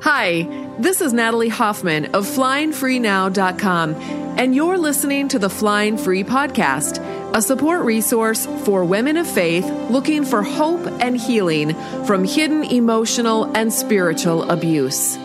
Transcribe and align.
Hi, 0.00 0.42
this 0.78 1.00
is 1.00 1.12
Natalie 1.12 1.48
Hoffman 1.48 2.14
of 2.14 2.24
FlyingFreeNow.com, 2.24 3.94
and 4.38 4.54
you're 4.54 4.78
listening 4.78 5.26
to 5.26 5.40
the 5.40 5.50
Flying 5.50 5.98
Free 5.98 6.22
Podcast, 6.22 7.02
a 7.34 7.42
support 7.42 7.84
resource 7.84 8.46
for 8.64 8.84
women 8.84 9.16
of 9.16 9.26
faith 9.28 9.68
looking 9.90 10.24
for 10.24 10.44
hope 10.44 10.86
and 11.00 11.16
healing 11.16 11.74
from 12.06 12.22
hidden 12.22 12.62
emotional 12.62 13.50
and 13.56 13.72
spiritual 13.72 14.48
abuse. 14.48 15.18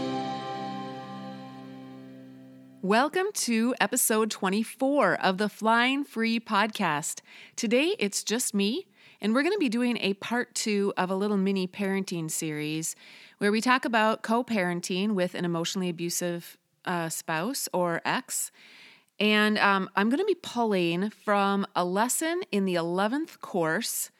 Welcome 2.81 3.27
to 3.33 3.75
episode 3.79 4.31
24 4.31 5.21
of 5.21 5.37
the 5.37 5.49
Flying 5.49 6.03
Free 6.03 6.39
Podcast. 6.39 7.21
Today 7.55 7.95
it's 7.99 8.23
just 8.23 8.55
me, 8.55 8.87
and 9.21 9.35
we're 9.35 9.43
going 9.43 9.53
to 9.53 9.59
be 9.59 9.69
doing 9.69 9.97
a 10.01 10.15
part 10.15 10.55
two 10.55 10.93
of 10.97 11.11
a 11.11 11.15
little 11.15 11.37
mini 11.37 11.67
parenting 11.67 12.29
series 12.29 12.95
where 13.43 13.51
we 13.51 13.59
talk 13.59 13.83
about 13.83 14.21
co 14.21 14.41
parenting 14.41 15.15
with 15.15 15.35
an 15.35 15.43
emotionally 15.43 15.89
abusive 15.89 16.57
uh, 16.85 17.09
spouse 17.09 17.67
or 17.73 18.01
ex. 18.05 18.53
And 19.19 19.57
um, 19.57 19.89
I'm 19.97 20.07
going 20.07 20.21
to 20.21 20.25
be 20.25 20.39
pulling 20.41 21.09
from 21.09 21.67
a 21.75 21.83
lesson 21.83 22.43
in 22.53 22.63
the 22.63 22.75
11th 22.75 23.41
course 23.41 24.11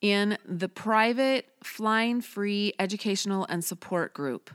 in 0.00 0.38
the 0.48 0.70
private 0.70 1.50
Flying 1.62 2.22
Free 2.22 2.72
Educational 2.78 3.44
and 3.50 3.62
Support 3.62 4.14
Group. 4.14 4.50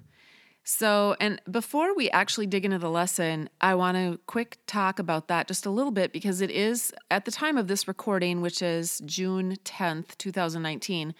So, 0.63 1.15
and 1.19 1.39
before 1.51 1.95
we 1.95 2.09
actually 2.09 2.47
dig 2.47 2.65
into 2.65 2.79
the 2.79 2.89
lesson, 2.89 3.51
I 3.61 3.75
want 3.75 3.97
to 3.97 4.19
quick 4.25 4.57
talk 4.65 4.97
about 4.97 5.27
that 5.27 5.47
just 5.47 5.67
a 5.67 5.69
little 5.69 5.91
bit 5.91 6.11
because 6.11 6.41
it 6.41 6.49
is 6.49 6.91
at 7.11 7.25
the 7.25 7.31
time 7.31 7.55
of 7.55 7.67
this 7.67 7.87
recording, 7.87 8.41
which 8.41 8.63
is 8.63 8.99
June 9.05 9.57
10th, 9.63 10.17
2019 10.17 11.13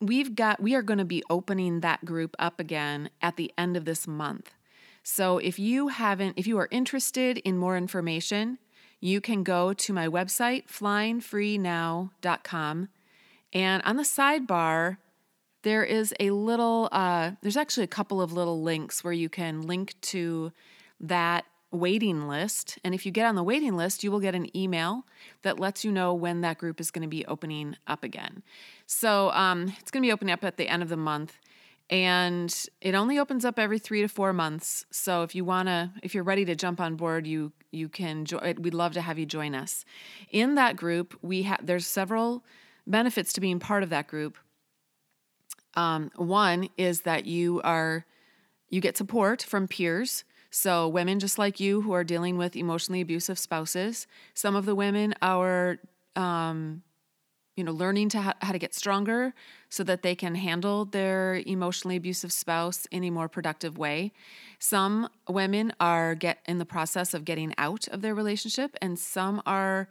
we've 0.00 0.34
got 0.34 0.62
we 0.62 0.74
are 0.74 0.82
going 0.82 0.98
to 0.98 1.04
be 1.04 1.22
opening 1.30 1.80
that 1.80 2.04
group 2.04 2.34
up 2.38 2.60
again 2.60 3.08
at 3.22 3.36
the 3.36 3.52
end 3.56 3.76
of 3.76 3.84
this 3.84 4.06
month. 4.06 4.50
So 5.02 5.38
if 5.38 5.58
you 5.58 5.88
haven't 5.88 6.38
if 6.38 6.46
you 6.46 6.58
are 6.58 6.68
interested 6.70 7.38
in 7.38 7.58
more 7.58 7.76
information, 7.76 8.58
you 9.00 9.20
can 9.20 9.42
go 9.42 9.72
to 9.72 9.92
my 9.92 10.06
website 10.08 10.68
flyingfreenow.com 10.68 12.88
and 13.52 13.82
on 13.82 13.96
the 13.96 14.02
sidebar 14.02 14.98
there 15.62 15.84
is 15.84 16.14
a 16.20 16.30
little 16.30 16.88
uh, 16.92 17.32
there's 17.42 17.56
actually 17.56 17.84
a 17.84 17.88
couple 17.88 18.20
of 18.20 18.32
little 18.32 18.62
links 18.62 19.02
where 19.02 19.12
you 19.12 19.28
can 19.28 19.62
link 19.62 19.94
to 20.02 20.52
that 21.00 21.44
waiting 21.74 22.28
list. 22.28 22.78
And 22.84 22.94
if 22.94 23.04
you 23.04 23.12
get 23.12 23.26
on 23.26 23.34
the 23.34 23.42
waiting 23.42 23.76
list, 23.76 24.04
you 24.04 24.10
will 24.10 24.20
get 24.20 24.34
an 24.34 24.54
email 24.56 25.04
that 25.42 25.58
lets 25.58 25.84
you 25.84 25.92
know 25.92 26.14
when 26.14 26.40
that 26.42 26.58
group 26.58 26.80
is 26.80 26.90
going 26.90 27.02
to 27.02 27.08
be 27.08 27.26
opening 27.26 27.76
up 27.86 28.04
again. 28.04 28.42
So 28.86 29.30
um, 29.30 29.72
it's 29.80 29.90
going 29.90 30.02
to 30.02 30.06
be 30.06 30.12
opening 30.12 30.32
up 30.32 30.44
at 30.44 30.56
the 30.56 30.68
end 30.68 30.82
of 30.82 30.88
the 30.88 30.96
month. 30.96 31.38
And 31.90 32.54
it 32.80 32.94
only 32.94 33.18
opens 33.18 33.44
up 33.44 33.58
every 33.58 33.78
three 33.78 34.00
to 34.00 34.08
four 34.08 34.32
months. 34.32 34.86
So 34.90 35.22
if 35.22 35.34
you 35.34 35.44
wanna, 35.44 35.92
if 36.02 36.14
you're 36.14 36.24
ready 36.24 36.44
to 36.46 36.54
jump 36.54 36.80
on 36.80 36.96
board, 36.96 37.26
you 37.26 37.52
you 37.72 37.90
can. 37.90 38.24
join. 38.24 38.56
we'd 38.60 38.72
love 38.72 38.94
to 38.94 39.02
have 39.02 39.18
you 39.18 39.26
join 39.26 39.54
us. 39.54 39.84
In 40.30 40.54
that 40.54 40.76
group, 40.76 41.14
we 41.20 41.42
have 41.42 41.60
there's 41.62 41.86
several 41.86 42.42
benefits 42.86 43.34
to 43.34 43.40
being 43.42 43.58
part 43.58 43.82
of 43.82 43.90
that 43.90 44.06
group. 44.06 44.38
Um, 45.74 46.10
one 46.16 46.70
is 46.78 47.02
that 47.02 47.26
you 47.26 47.60
are 47.64 48.06
you 48.70 48.80
get 48.80 48.96
support 48.96 49.42
from 49.42 49.68
peers 49.68 50.24
so, 50.56 50.86
women 50.86 51.18
just 51.18 51.36
like 51.36 51.58
you 51.58 51.80
who 51.80 51.90
are 51.94 52.04
dealing 52.04 52.38
with 52.38 52.54
emotionally 52.54 53.00
abusive 53.00 53.40
spouses, 53.40 54.06
some 54.34 54.54
of 54.54 54.66
the 54.66 54.76
women 54.76 55.12
are, 55.20 55.78
um, 56.14 56.84
you 57.56 57.64
know, 57.64 57.72
learning 57.72 58.08
to 58.10 58.20
ha- 58.20 58.34
how 58.42 58.52
to 58.52 58.58
get 58.58 58.74
stronger 58.74 59.32
so 59.68 59.84
that 59.84 60.02
they 60.02 60.14
can 60.14 60.34
handle 60.34 60.84
their 60.84 61.42
emotionally 61.46 61.96
abusive 61.96 62.32
spouse 62.32 62.86
in 62.90 63.04
a 63.04 63.10
more 63.10 63.28
productive 63.28 63.78
way. 63.78 64.12
Some 64.58 65.08
women 65.28 65.72
are 65.78 66.14
get 66.14 66.38
in 66.46 66.58
the 66.58 66.64
process 66.64 67.14
of 67.14 67.24
getting 67.24 67.54
out 67.58 67.86
of 67.88 68.00
their 68.02 68.14
relationship, 68.14 68.76
and 68.82 68.98
some 68.98 69.42
are 69.46 69.88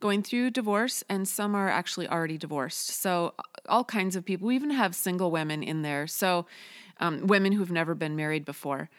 going 0.00 0.22
through 0.22 0.50
divorce, 0.50 1.04
and 1.08 1.26
some 1.26 1.54
are 1.54 1.68
actually 1.68 2.08
already 2.08 2.38
divorced. 2.38 2.88
So, 2.88 3.34
all 3.68 3.84
kinds 3.84 4.16
of 4.16 4.24
people. 4.24 4.48
We 4.48 4.56
even 4.56 4.70
have 4.70 4.94
single 4.94 5.30
women 5.30 5.62
in 5.62 5.82
there. 5.82 6.06
So, 6.06 6.46
um, 6.98 7.26
women 7.26 7.52
who've 7.52 7.70
never 7.70 7.94
been 7.94 8.16
married 8.16 8.44
before 8.44 8.90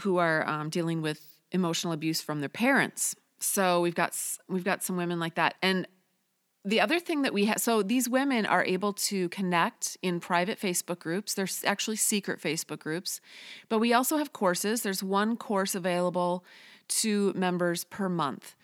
who 0.00 0.18
are 0.18 0.46
um, 0.48 0.70
dealing 0.70 1.02
with 1.02 1.20
emotional 1.50 1.92
abuse 1.92 2.20
from 2.20 2.40
their 2.40 2.48
parents. 2.48 3.14
So 3.38 3.80
we've 3.80 3.94
got 3.94 4.16
we've 4.48 4.64
got 4.64 4.82
some 4.82 4.96
women 4.96 5.18
like 5.18 5.34
that, 5.34 5.54
and 5.62 5.86
the 6.64 6.80
other 6.80 7.00
thing 7.00 7.22
that 7.22 7.34
we 7.34 7.46
have 7.46 7.60
so 7.60 7.82
these 7.82 8.08
women 8.08 8.46
are 8.46 8.64
able 8.64 8.92
to 8.92 9.28
connect 9.30 9.96
in 10.02 10.20
private 10.20 10.60
Facebook 10.60 11.00
groups. 11.00 11.34
There's 11.34 11.64
actually 11.64 11.96
secret 11.96 12.40
Facebook 12.40 12.78
groups, 12.78 13.20
but 13.68 13.78
we 13.78 13.92
also 13.92 14.18
have 14.18 14.32
courses. 14.32 14.82
There's 14.82 15.02
one 15.02 15.36
course 15.36 15.74
available 15.74 16.44
to 16.88 17.32
members 17.34 17.84
per 17.84 18.08
month. 18.08 18.54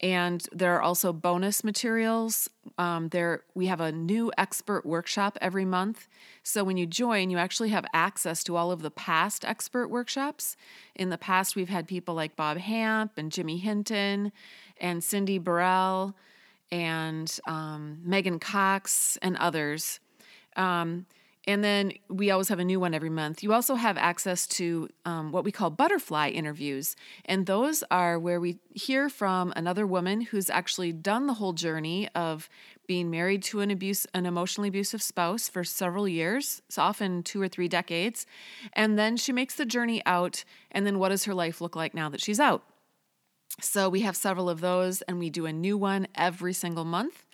And 0.00 0.46
there 0.52 0.74
are 0.74 0.82
also 0.82 1.10
bonus 1.10 1.64
materials. 1.64 2.50
Um, 2.76 3.08
there 3.08 3.44
we 3.54 3.66
have 3.66 3.80
a 3.80 3.92
new 3.92 4.30
expert 4.36 4.84
workshop 4.84 5.38
every 5.40 5.64
month. 5.64 6.08
So 6.42 6.64
when 6.64 6.76
you 6.76 6.84
join 6.84 7.30
you 7.30 7.38
actually 7.38 7.70
have 7.70 7.86
access 7.94 8.42
to 8.44 8.56
all 8.56 8.72
of 8.72 8.82
the 8.82 8.90
past 8.90 9.44
expert 9.44 9.88
workshops. 9.88 10.56
In 10.96 11.10
the 11.10 11.18
past 11.18 11.54
we've 11.54 11.68
had 11.68 11.86
people 11.86 12.14
like 12.14 12.34
bob 12.34 12.58
hamp 12.58 13.12
and 13.16 13.30
jimmy 13.30 13.58
hinton 13.58 14.32
and 14.78 15.02
cindy 15.02 15.38
burrell 15.38 16.16
and 16.70 17.38
um, 17.46 18.00
megan 18.04 18.38
cox 18.38 19.18
and 19.22 19.36
others. 19.36 20.00
Um, 20.56 21.06
and 21.48 21.62
then 21.62 21.92
we 22.08 22.30
always 22.30 22.48
have 22.48 22.58
a 22.58 22.64
new 22.64 22.80
one 22.80 22.92
every 22.92 23.10
month. 23.10 23.42
You 23.42 23.52
also 23.52 23.76
have 23.76 23.96
access 23.96 24.48
to 24.48 24.88
um, 25.04 25.30
what 25.30 25.44
we 25.44 25.52
call 25.52 25.70
butterfly 25.70 26.30
interviews. 26.30 26.96
And 27.24 27.46
those 27.46 27.84
are 27.88 28.18
where 28.18 28.40
we 28.40 28.58
hear 28.74 29.08
from 29.08 29.52
another 29.54 29.86
woman 29.86 30.22
who's 30.22 30.50
actually 30.50 30.92
done 30.92 31.28
the 31.28 31.34
whole 31.34 31.52
journey 31.52 32.08
of 32.16 32.48
being 32.88 33.10
married 33.10 33.42
to 33.44 33.60
an 33.60 33.70
abuse 33.70 34.06
an 34.12 34.26
emotionally 34.26 34.68
abusive 34.68 35.02
spouse 35.02 35.48
for 35.48 35.62
several 35.62 36.08
years. 36.08 36.62
It's 36.68 36.78
often 36.78 37.22
two 37.22 37.40
or 37.40 37.48
three 37.48 37.68
decades. 37.68 38.26
And 38.72 38.98
then 38.98 39.16
she 39.16 39.32
makes 39.32 39.54
the 39.54 39.66
journey 39.66 40.02
out. 40.04 40.44
And 40.72 40.84
then 40.84 40.98
what 40.98 41.10
does 41.10 41.24
her 41.24 41.34
life 41.34 41.60
look 41.60 41.76
like 41.76 41.94
now 41.94 42.08
that 42.08 42.20
she's 42.20 42.40
out 42.40 42.64
so 43.60 43.88
we 43.88 44.00
have 44.00 44.16
several 44.16 44.50
of 44.50 44.60
those 44.60 45.02
and 45.02 45.18
we 45.18 45.30
do 45.30 45.46
a 45.46 45.52
new 45.52 45.76
one 45.78 46.06
every 46.14 46.52
single 46.52 46.84
month 46.84 47.25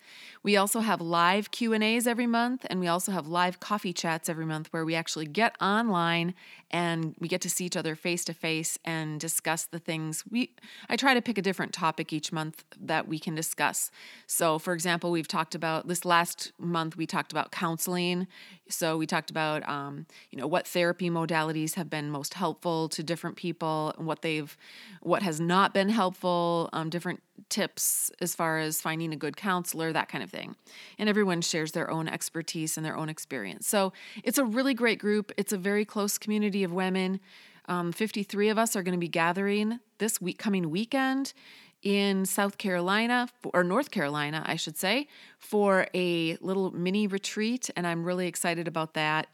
we 0.43 0.57
also 0.57 0.81
have 0.81 0.99
live 0.99 1.51
Q&As 1.51 2.05
every 2.05 2.27
month 2.27 2.65
and 2.69 2.79
we 2.79 2.87
also 2.87 3.13
have 3.13 3.27
live 3.27 3.61
coffee 3.61 3.93
chats 3.93 4.27
every 4.27 4.45
month 4.45 4.67
where 4.71 4.83
we 4.83 4.93
actually 4.93 5.25
get 5.25 5.55
online 5.61 6.33
and 6.69 7.15
we 7.19 7.27
get 7.29 7.39
to 7.41 7.49
see 7.49 7.65
each 7.65 7.77
other 7.77 7.95
face 7.95 8.25
to 8.25 8.33
face 8.33 8.77
and 8.83 9.19
discuss 9.19 9.65
the 9.65 9.79
things 9.79 10.23
we 10.29 10.51
I 10.89 10.97
try 10.97 11.13
to 11.13 11.21
pick 11.21 11.37
a 11.37 11.41
different 11.41 11.71
topic 11.71 12.11
each 12.11 12.31
month 12.31 12.65
that 12.81 13.07
we 13.07 13.19
can 13.19 13.35
discuss. 13.35 13.89
So 14.27 14.59
for 14.59 14.73
example, 14.73 15.11
we've 15.11 15.27
talked 15.27 15.55
about 15.55 15.87
this 15.87 16.03
last 16.03 16.51
month 16.59 16.97
we 16.97 17.07
talked 17.07 17.31
about 17.31 17.51
counseling. 17.51 18.27
So 18.69 18.97
we 18.97 19.05
talked 19.05 19.29
about 19.29 19.67
um, 19.67 20.07
you 20.29 20.37
know 20.37 20.47
what 20.47 20.67
therapy 20.67 21.09
modalities 21.09 21.75
have 21.75 21.89
been 21.89 22.09
most 22.09 22.33
helpful 22.33 22.89
to 22.89 23.03
different 23.03 23.37
people 23.37 23.93
and 23.97 24.05
what 24.05 24.21
they've 24.21 24.57
what 25.01 25.23
has 25.23 25.39
not 25.39 25.73
been 25.73 25.89
helpful, 25.89 26.69
um, 26.73 26.89
different 26.89 27.21
tips 27.49 28.11
as 28.21 28.35
far 28.35 28.59
as 28.59 28.81
finding 28.81 29.13
a 29.13 29.15
good 29.15 29.37
counselor, 29.37 29.91
that 29.91 30.09
kind 30.09 30.23
of 30.23 30.29
thing. 30.29 30.55
And 30.97 31.09
everyone 31.09 31.41
shares 31.41 31.71
their 31.71 31.89
own 31.89 32.07
expertise 32.07 32.77
and 32.77 32.85
their 32.85 32.97
own 32.97 33.09
experience. 33.09 33.67
So 33.67 33.93
it's 34.23 34.37
a 34.37 34.45
really 34.45 34.73
great 34.73 34.99
group. 34.99 35.31
It's 35.37 35.53
a 35.53 35.57
very 35.57 35.85
close 35.85 36.17
community 36.17 36.63
of 36.63 36.71
women. 36.71 37.19
Um, 37.67 37.91
53 37.91 38.49
of 38.49 38.57
us 38.57 38.75
are 38.75 38.83
going 38.83 38.93
to 38.93 38.99
be 38.99 39.07
gathering 39.07 39.79
this 39.97 40.21
week, 40.21 40.37
coming 40.37 40.69
weekend 40.69 41.33
in 41.81 42.25
South 42.25 42.57
Carolina 42.57 43.27
or 43.53 43.63
North 43.63 43.91
Carolina, 43.91 44.43
I 44.45 44.55
should 44.55 44.77
say, 44.77 45.07
for 45.37 45.87
a 45.93 46.37
little 46.37 46.71
mini 46.71 47.07
retreat, 47.07 47.69
and 47.75 47.85
I'm 47.85 48.03
really 48.05 48.27
excited 48.27 48.67
about 48.67 48.93
that. 48.93 49.27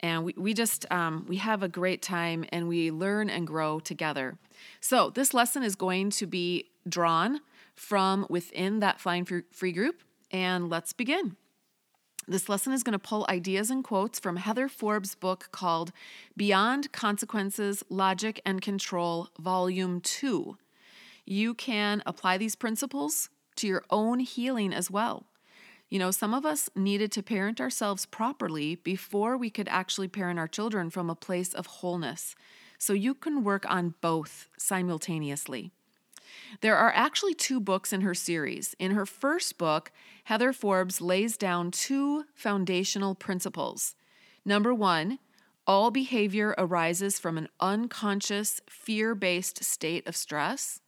And 0.00 0.24
we, 0.24 0.34
we 0.36 0.52
just 0.52 0.90
um, 0.92 1.24
we 1.26 1.36
have 1.36 1.62
a 1.62 1.68
great 1.68 2.02
time 2.02 2.44
and 2.50 2.68
we 2.68 2.90
learn 2.90 3.30
and 3.30 3.46
grow 3.46 3.80
together. 3.80 4.36
So 4.80 5.08
this 5.08 5.32
lesson 5.32 5.62
is 5.62 5.74
going 5.74 6.10
to 6.10 6.26
be 6.26 6.66
drawn 6.88 7.40
from 7.74 8.26
within 8.28 8.80
that 8.80 9.00
Flying 9.00 9.24
Free 9.24 9.72
group. 9.72 10.02
And 10.30 10.68
let's 10.68 10.92
begin. 10.92 11.36
This 12.28 12.48
lesson 12.48 12.72
is 12.72 12.82
going 12.82 12.92
to 12.92 12.98
pull 12.98 13.24
ideas 13.28 13.70
and 13.70 13.84
quotes 13.84 14.18
from 14.18 14.36
Heather 14.36 14.68
Forbes' 14.68 15.14
book 15.14 15.48
called 15.52 15.92
Beyond 16.36 16.90
Consequences 16.90 17.84
Logic 17.88 18.40
and 18.44 18.60
Control, 18.60 19.28
Volume 19.38 20.00
2. 20.00 20.56
You 21.24 21.54
can 21.54 22.02
apply 22.04 22.38
these 22.38 22.56
principles 22.56 23.30
to 23.56 23.68
your 23.68 23.84
own 23.90 24.18
healing 24.18 24.72
as 24.72 24.90
well. 24.90 25.26
You 25.88 26.00
know, 26.00 26.10
some 26.10 26.34
of 26.34 26.44
us 26.44 26.68
needed 26.74 27.12
to 27.12 27.22
parent 27.22 27.60
ourselves 27.60 28.06
properly 28.06 28.74
before 28.74 29.36
we 29.36 29.48
could 29.48 29.68
actually 29.68 30.08
parent 30.08 30.38
our 30.38 30.48
children 30.48 30.90
from 30.90 31.08
a 31.08 31.14
place 31.14 31.54
of 31.54 31.66
wholeness. 31.66 32.34
So 32.76 32.92
you 32.92 33.14
can 33.14 33.44
work 33.44 33.64
on 33.70 33.94
both 34.00 34.48
simultaneously. 34.58 35.70
There 36.60 36.76
are 36.76 36.92
actually 36.94 37.34
two 37.34 37.60
books 37.60 37.92
in 37.92 38.00
her 38.02 38.14
series. 38.14 38.74
In 38.78 38.92
her 38.92 39.06
first 39.06 39.58
book, 39.58 39.92
Heather 40.24 40.52
Forbes 40.52 41.00
lays 41.00 41.36
down 41.36 41.70
two 41.70 42.24
foundational 42.34 43.14
principles. 43.14 43.94
Number 44.44 44.72
one, 44.72 45.18
all 45.66 45.90
behavior 45.90 46.54
arises 46.58 47.18
from 47.18 47.36
an 47.36 47.48
unconscious, 47.60 48.60
fear 48.68 49.14
based 49.14 49.64
state 49.64 50.06
of 50.06 50.16
stress. 50.16 50.80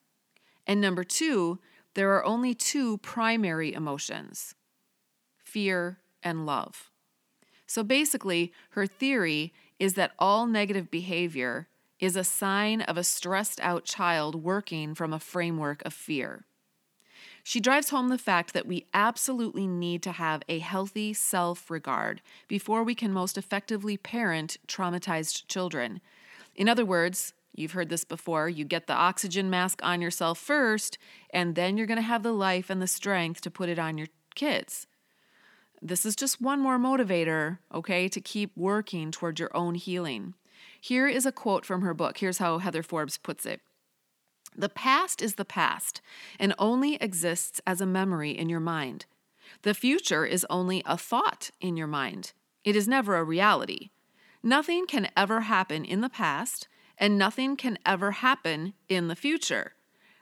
And 0.67 0.81
number 0.81 1.03
two, 1.03 1.59
there 1.95 2.13
are 2.15 2.25
only 2.25 2.55
two 2.55 2.99
primary 2.99 3.73
emotions 3.73 4.55
fear 5.43 5.99
and 6.23 6.45
love. 6.45 6.91
So 7.67 7.83
basically, 7.83 8.53
her 8.71 8.87
theory 8.87 9.53
is 9.79 9.95
that 9.95 10.13
all 10.19 10.47
negative 10.47 10.91
behavior 10.91 11.69
is 12.01 12.17
a 12.17 12.25
sign 12.25 12.81
of 12.83 12.97
a 12.97 13.05
stressed 13.05 13.61
out 13.61 13.85
child 13.85 14.35
working 14.35 14.95
from 14.95 15.13
a 15.13 15.19
framework 15.19 15.85
of 15.85 15.93
fear. 15.93 16.45
She 17.43 17.61
drives 17.61 17.89
home 17.89 18.09
the 18.09 18.19
fact 18.19 18.53
that 18.53 18.67
we 18.67 18.87
absolutely 18.93 19.67
need 19.67 20.03
to 20.03 20.13
have 20.13 20.43
a 20.49 20.59
healthy 20.59 21.15
self 21.15 21.71
regard 21.71 22.21
before 22.47 22.83
we 22.83 22.95
can 22.95 23.13
most 23.13 23.39
effectively 23.39 23.97
parent 23.97 24.59
traumatized 24.67 25.47
children. 25.49 26.01
In 26.55 26.69
other 26.69 26.85
words, 26.85 27.33
you've 27.55 27.73
heard 27.73 27.89
this 27.89 28.05
before 28.05 28.49
you 28.49 28.65
get 28.65 28.87
the 28.87 28.93
oxygen 28.93 29.49
mask 29.49 29.81
on 29.83 30.03
yourself 30.03 30.39
first, 30.39 30.99
and 31.31 31.55
then 31.55 31.77
you're 31.77 31.87
going 31.87 31.97
to 31.97 32.03
have 32.03 32.23
the 32.23 32.33
life 32.33 32.69
and 32.69 32.83
the 32.83 32.87
strength 32.87 33.41
to 33.41 33.51
put 33.51 33.69
it 33.69 33.79
on 33.79 33.97
your 33.97 34.09
kids. 34.35 34.87
This 35.81 36.05
is 36.05 36.17
just 36.17 36.41
one 36.41 36.61
more 36.61 36.79
motivator, 36.79 37.59
okay, 37.73 38.09
to 38.09 38.21
keep 38.21 38.51
working 38.57 39.11
toward 39.11 39.39
your 39.39 39.57
own 39.57 39.75
healing. 39.75 40.35
Here 40.81 41.09
is 41.09 41.27
a 41.27 41.33
quote 41.33 41.65
from 41.65 41.83
her 41.83 41.95
book. 41.95 42.19
Here's 42.19 42.39
how 42.39 42.59
Heather 42.59 42.83
Forbes 42.83 43.19
puts 43.19 43.45
it 43.47 43.61
The 44.57 44.69
past 44.69 45.23
is 45.23 45.35
the 45.35 45.45
past 45.45 46.01
and 46.39 46.55
only 46.59 46.97
exists 46.97 47.61
as 47.67 47.81
a 47.81 47.87
memory 47.87 48.31
in 48.31 48.49
your 48.49 48.61
mind. 48.61 49.07
The 49.63 49.75
future 49.75 50.25
is 50.25 50.47
only 50.51 50.83
a 50.87 50.97
thought 50.97 51.51
in 51.61 51.77
your 51.77 51.87
mind, 51.87 52.33
it 52.65 52.77
is 52.77 52.87
never 52.87 53.17
a 53.17 53.25
reality. 53.25 53.91
Nothing 54.43 54.87
can 54.87 55.09
ever 55.17 55.43
happen 55.43 55.85
in 55.85 56.01
the 56.01 56.09
past, 56.09 56.69
and 56.97 57.19
nothing 57.19 57.57
can 57.57 57.79
ever 57.85 58.13
happen 58.13 58.75
in 58.89 59.09
the 59.09 59.17
future. 59.17 59.73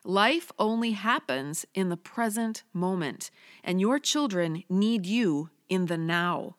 Life 0.04 0.52
only 0.58 0.92
happens 0.92 1.66
in 1.74 1.88
the 1.88 1.96
present 1.96 2.62
moment, 2.72 3.30
and 3.64 3.80
your 3.80 3.98
children 3.98 4.64
need 4.70 5.04
you 5.04 5.50
in 5.68 5.86
the 5.86 5.98
now. 5.98 6.56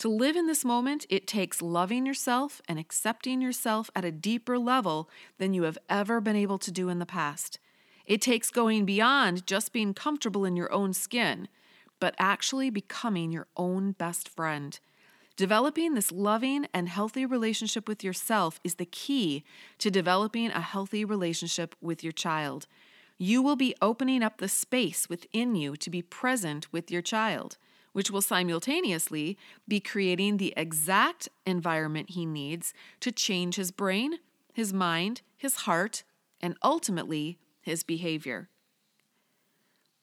To 0.00 0.08
live 0.08 0.34
in 0.34 0.46
this 0.46 0.64
moment, 0.64 1.04
it 1.10 1.26
takes 1.26 1.60
loving 1.60 2.06
yourself 2.06 2.62
and 2.66 2.78
accepting 2.78 3.42
yourself 3.42 3.90
at 3.94 4.02
a 4.02 4.10
deeper 4.10 4.58
level 4.58 5.10
than 5.36 5.52
you 5.52 5.64
have 5.64 5.76
ever 5.90 6.22
been 6.22 6.36
able 6.36 6.56
to 6.56 6.72
do 6.72 6.88
in 6.88 6.98
the 6.98 7.04
past. 7.04 7.58
It 8.06 8.22
takes 8.22 8.50
going 8.50 8.86
beyond 8.86 9.46
just 9.46 9.74
being 9.74 9.92
comfortable 9.92 10.46
in 10.46 10.56
your 10.56 10.72
own 10.72 10.94
skin, 10.94 11.48
but 11.98 12.14
actually 12.18 12.70
becoming 12.70 13.30
your 13.30 13.46
own 13.58 13.92
best 13.92 14.26
friend. 14.26 14.80
Developing 15.36 15.92
this 15.92 16.10
loving 16.10 16.66
and 16.72 16.88
healthy 16.88 17.26
relationship 17.26 17.86
with 17.86 18.02
yourself 18.02 18.58
is 18.64 18.76
the 18.76 18.86
key 18.86 19.44
to 19.76 19.90
developing 19.90 20.50
a 20.50 20.62
healthy 20.62 21.04
relationship 21.04 21.74
with 21.82 22.02
your 22.02 22.14
child. 22.14 22.66
You 23.18 23.42
will 23.42 23.54
be 23.54 23.74
opening 23.82 24.22
up 24.22 24.38
the 24.38 24.48
space 24.48 25.10
within 25.10 25.56
you 25.56 25.76
to 25.76 25.90
be 25.90 26.00
present 26.00 26.72
with 26.72 26.90
your 26.90 27.02
child, 27.02 27.58
which 27.92 28.10
will 28.10 28.22
simultaneously 28.22 29.36
be 29.66 29.80
creating 29.80 30.36
the 30.36 30.54
exact 30.56 31.28
environment 31.46 32.10
he 32.10 32.24
needs 32.24 32.72
to 33.00 33.10
change 33.10 33.56
his 33.56 33.70
brain, 33.70 34.18
his 34.52 34.72
mind, 34.72 35.22
his 35.36 35.56
heart, 35.56 36.04
and 36.40 36.56
ultimately 36.62 37.38
his 37.60 37.82
behavior. 37.82 38.48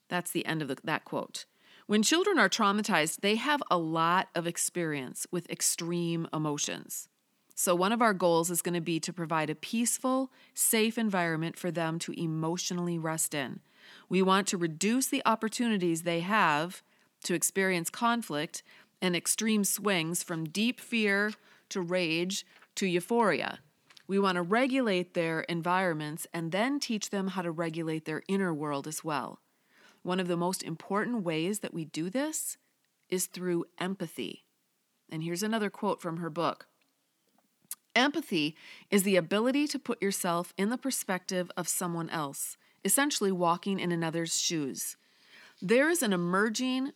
That's 0.10 0.32
the 0.32 0.46
end 0.46 0.62
of 0.62 0.68
the, 0.68 0.78
that 0.84 1.06
quote. 1.06 1.46
When 1.86 2.04
children 2.04 2.38
are 2.38 2.50
traumatized, 2.50 3.22
they 3.22 3.36
have 3.36 3.64
a 3.72 3.78
lot 3.78 4.28
of 4.36 4.46
experience 4.46 5.26
with 5.32 5.50
extreme 5.50 6.28
emotions. 6.34 7.08
So, 7.56 7.74
one 7.74 7.92
of 7.92 8.02
our 8.04 8.14
goals 8.14 8.52
is 8.52 8.62
going 8.62 8.76
to 8.76 8.82
be 8.82 9.00
to 9.00 9.12
provide 9.12 9.50
a 9.50 9.56
peaceful, 9.56 10.32
safe 10.54 10.98
environment 10.98 11.58
for 11.58 11.72
them 11.72 11.98
to 12.00 12.12
emotionally 12.12 13.00
rest 13.00 13.34
in. 13.34 13.62
We 14.10 14.22
want 14.22 14.48
to 14.48 14.58
reduce 14.58 15.08
the 15.08 15.24
opportunities 15.26 16.04
they 16.04 16.20
have 16.20 16.84
to 17.24 17.34
experience 17.34 17.90
conflict 17.90 18.64
and 19.02 19.16
extreme 19.16 19.64
swings 19.64 20.24
from 20.24 20.50
deep 20.50 20.80
fear 20.80 21.34
to 21.70 21.82
rage 21.82 22.46
to 22.76 22.88
euphoria. 22.88 23.60
We 24.08 24.20
want 24.20 24.38
to 24.38 24.42
regulate 24.42 25.14
their 25.14 25.42
environments 25.42 26.28
and 26.34 26.52
then 26.52 26.80
teach 26.80 27.10
them 27.10 27.30
how 27.30 27.42
to 27.42 27.52
regulate 27.52 28.06
their 28.06 28.24
inner 28.28 28.54
world 28.54 28.88
as 28.88 29.04
well. 29.04 29.40
One 30.02 30.20
of 30.20 30.30
the 30.30 30.38
most 30.38 30.64
important 30.64 31.24
ways 31.24 31.60
that 31.60 31.74
we 31.74 31.84
do 31.86 32.10
this 32.10 32.58
is 33.10 33.26
through 33.26 33.66
empathy. 33.78 34.46
And 35.10 35.24
here's 35.24 35.44
another 35.44 35.70
quote 35.70 36.02
from 36.02 36.18
her 36.18 36.30
book 36.30 36.68
Empathy 37.96 38.56
is 38.92 39.04
the 39.04 39.16
ability 39.16 39.68
to 39.68 39.80
put 39.80 40.02
yourself 40.02 40.54
in 40.56 40.70
the 40.70 40.78
perspective 40.78 41.52
of 41.58 41.68
someone 41.68 42.10
else, 42.10 42.56
essentially 42.86 43.32
walking 43.32 43.80
in 43.80 43.92
another's 43.92 44.40
shoes. 44.40 44.96
There 45.62 45.90
is 45.90 46.04
an 46.04 46.14
emerging 46.14 46.92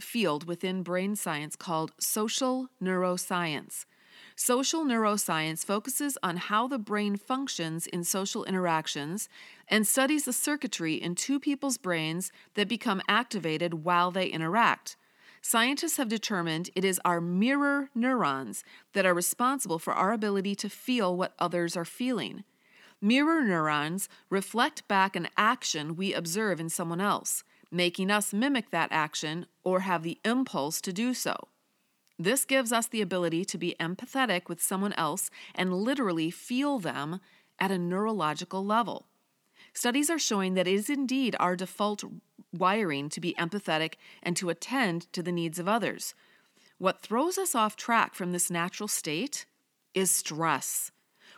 field 0.00 0.46
within 0.46 0.82
brain 0.82 1.14
science 1.16 1.56
called 1.56 1.92
social 1.98 2.68
neuroscience. 2.82 3.84
Social 4.36 4.84
neuroscience 4.84 5.64
focuses 5.64 6.16
on 6.22 6.36
how 6.36 6.66
the 6.66 6.78
brain 6.78 7.16
functions 7.16 7.86
in 7.86 8.04
social 8.04 8.44
interactions 8.44 9.28
and 9.68 9.86
studies 9.86 10.24
the 10.24 10.32
circuitry 10.32 10.94
in 10.94 11.14
two 11.14 11.38
people's 11.38 11.76
brains 11.76 12.32
that 12.54 12.68
become 12.68 13.02
activated 13.06 13.84
while 13.84 14.10
they 14.10 14.26
interact. 14.26 14.96
Scientists 15.42 15.96
have 15.96 16.08
determined 16.08 16.70
it 16.74 16.84
is 16.84 17.00
our 17.04 17.20
mirror 17.20 17.90
neurons 17.94 18.62
that 18.92 19.06
are 19.06 19.14
responsible 19.14 19.78
for 19.78 19.92
our 19.92 20.12
ability 20.12 20.54
to 20.54 20.68
feel 20.68 21.16
what 21.16 21.34
others 21.38 21.76
are 21.76 21.84
feeling. 21.84 22.44
Mirror 23.00 23.44
neurons 23.44 24.08
reflect 24.28 24.86
back 24.86 25.16
an 25.16 25.28
action 25.36 25.96
we 25.96 26.12
observe 26.12 26.60
in 26.60 26.68
someone 26.68 27.00
else, 27.00 27.42
making 27.70 28.10
us 28.10 28.32
mimic 28.32 28.70
that 28.70 28.88
action 28.90 29.46
or 29.64 29.80
have 29.80 30.02
the 30.02 30.18
impulse 30.24 30.80
to 30.80 30.92
do 30.92 31.14
so. 31.14 31.48
This 32.18 32.44
gives 32.44 32.72
us 32.72 32.86
the 32.86 33.00
ability 33.00 33.44
to 33.46 33.58
be 33.58 33.76
empathetic 33.80 34.48
with 34.48 34.62
someone 34.62 34.92
else 34.94 35.30
and 35.54 35.72
literally 35.72 36.30
feel 36.30 36.78
them 36.78 37.20
at 37.58 37.70
a 37.70 37.78
neurological 37.78 38.64
level. 38.64 39.06
Studies 39.72 40.10
are 40.10 40.18
showing 40.18 40.54
that 40.54 40.66
it 40.66 40.74
is 40.74 40.90
indeed 40.90 41.36
our 41.38 41.56
default 41.56 42.04
wiring 42.52 43.08
to 43.08 43.20
be 43.20 43.34
empathetic 43.38 43.94
and 44.22 44.36
to 44.36 44.50
attend 44.50 45.10
to 45.12 45.22
the 45.22 45.32
needs 45.32 45.58
of 45.58 45.68
others. 45.68 46.14
What 46.78 47.00
throws 47.00 47.38
us 47.38 47.54
off 47.54 47.76
track 47.76 48.14
from 48.14 48.32
this 48.32 48.50
natural 48.50 48.88
state 48.88 49.46
is 49.94 50.10
stress. 50.10 50.90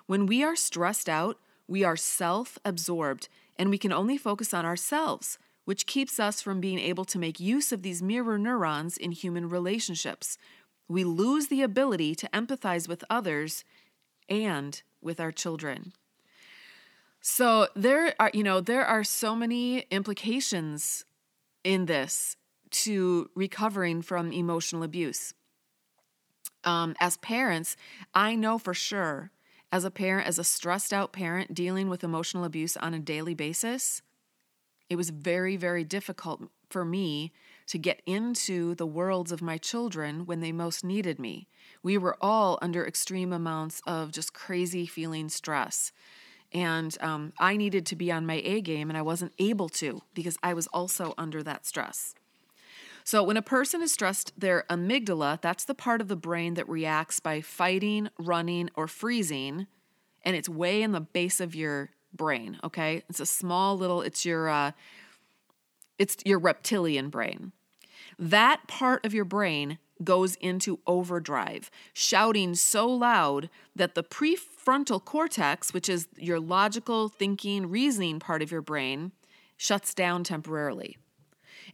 When 0.06 0.26
we 0.26 0.42
are 0.42 0.56
stressed 0.56 1.08
out, 1.08 1.38
we 1.68 1.84
are 1.84 1.96
self 1.96 2.58
absorbed 2.64 3.28
and 3.56 3.70
we 3.70 3.78
can 3.78 3.92
only 3.92 4.16
focus 4.16 4.54
on 4.54 4.64
ourselves, 4.64 5.38
which 5.64 5.86
keeps 5.86 6.18
us 6.18 6.40
from 6.40 6.60
being 6.60 6.78
able 6.78 7.04
to 7.04 7.18
make 7.18 7.38
use 7.38 7.72
of 7.72 7.82
these 7.82 8.02
mirror 8.02 8.38
neurons 8.38 8.96
in 8.96 9.12
human 9.12 9.48
relationships, 9.48 10.38
we 10.88 11.04
lose 11.04 11.46
the 11.46 11.62
ability 11.62 12.14
to 12.16 12.28
empathize 12.28 12.88
with 12.88 13.04
others 13.08 13.64
and 14.28 14.82
with 15.00 15.20
our 15.20 15.32
children. 15.32 15.92
So 17.20 17.68
there 17.76 18.14
are, 18.18 18.30
you 18.34 18.42
know, 18.42 18.60
there 18.60 18.84
are 18.84 19.04
so 19.04 19.36
many 19.36 19.80
implications 19.90 21.04
in 21.62 21.86
this 21.86 22.36
to 22.70 23.30
recovering 23.34 24.02
from 24.02 24.32
emotional 24.32 24.82
abuse. 24.82 25.34
Um, 26.64 26.96
as 27.00 27.16
parents, 27.18 27.76
I 28.14 28.34
know 28.34 28.58
for 28.58 28.74
sure, 28.74 29.30
as 29.70 29.84
a 29.84 29.90
parent, 29.90 30.26
as 30.26 30.38
a 30.38 30.44
stressed 30.44 30.92
out 30.92 31.12
parent 31.12 31.54
dealing 31.54 31.88
with 31.88 32.04
emotional 32.04 32.44
abuse 32.44 32.76
on 32.76 32.92
a 32.94 32.98
daily 32.98 33.34
basis, 33.34 34.02
it 34.92 34.96
was 34.96 35.08
very, 35.08 35.56
very 35.56 35.84
difficult 35.84 36.42
for 36.68 36.84
me 36.84 37.32
to 37.66 37.78
get 37.78 38.02
into 38.04 38.74
the 38.74 38.84
worlds 38.84 39.32
of 39.32 39.40
my 39.40 39.56
children 39.56 40.26
when 40.26 40.40
they 40.40 40.52
most 40.52 40.84
needed 40.84 41.18
me. 41.18 41.48
We 41.82 41.96
were 41.96 42.18
all 42.20 42.58
under 42.60 42.86
extreme 42.86 43.32
amounts 43.32 43.80
of 43.86 44.12
just 44.12 44.34
crazy 44.34 44.84
feeling 44.84 45.30
stress. 45.30 45.92
And 46.52 46.94
um, 47.00 47.32
I 47.38 47.56
needed 47.56 47.86
to 47.86 47.96
be 47.96 48.12
on 48.12 48.26
my 48.26 48.42
A 48.44 48.60
game, 48.60 48.90
and 48.90 48.98
I 48.98 49.00
wasn't 49.00 49.32
able 49.38 49.70
to 49.70 50.02
because 50.12 50.36
I 50.42 50.52
was 50.52 50.66
also 50.66 51.14
under 51.16 51.42
that 51.42 51.64
stress. 51.64 52.14
So, 53.02 53.22
when 53.22 53.38
a 53.38 53.42
person 53.42 53.80
is 53.80 53.92
stressed, 53.92 54.38
their 54.38 54.66
amygdala, 54.68 55.40
that's 55.40 55.64
the 55.64 55.74
part 55.74 56.02
of 56.02 56.08
the 56.08 56.16
brain 56.16 56.52
that 56.54 56.68
reacts 56.68 57.18
by 57.18 57.40
fighting, 57.40 58.10
running, 58.18 58.68
or 58.74 58.86
freezing, 58.88 59.68
and 60.22 60.36
it's 60.36 60.50
way 60.50 60.82
in 60.82 60.92
the 60.92 61.00
base 61.00 61.40
of 61.40 61.54
your 61.54 61.92
brain, 62.14 62.58
okay? 62.64 63.02
It's 63.08 63.20
a 63.20 63.26
small 63.26 63.76
little, 63.76 64.02
it's 64.02 64.24
your, 64.24 64.48
uh, 64.48 64.72
it's 65.98 66.16
your 66.24 66.38
reptilian 66.38 67.10
brain. 67.10 67.52
That 68.18 68.66
part 68.66 69.04
of 69.04 69.14
your 69.14 69.24
brain 69.24 69.78
goes 70.04 70.34
into 70.36 70.80
overdrive, 70.86 71.70
shouting 71.92 72.54
so 72.54 72.88
loud 72.88 73.48
that 73.74 73.94
the 73.94 74.02
prefrontal 74.02 75.04
cortex, 75.04 75.72
which 75.72 75.88
is 75.88 76.08
your 76.16 76.40
logical 76.40 77.08
thinking, 77.08 77.68
reasoning 77.68 78.18
part 78.18 78.42
of 78.42 78.50
your 78.50 78.62
brain, 78.62 79.12
shuts 79.56 79.94
down 79.94 80.24
temporarily. 80.24 80.96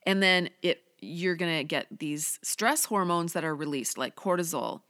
And 0.05 0.23
then 0.23 0.51
it 0.63 0.83
you're 1.01 1.37
going 1.37 1.57
to 1.59 1.65
get 1.65 1.87
these 2.01 2.41
stress 2.43 2.87
hormones 2.87 3.33
that 3.33 3.45
are 3.45 3.55
released 3.55 3.97
like 3.97 4.17
cortisol. 4.17 4.81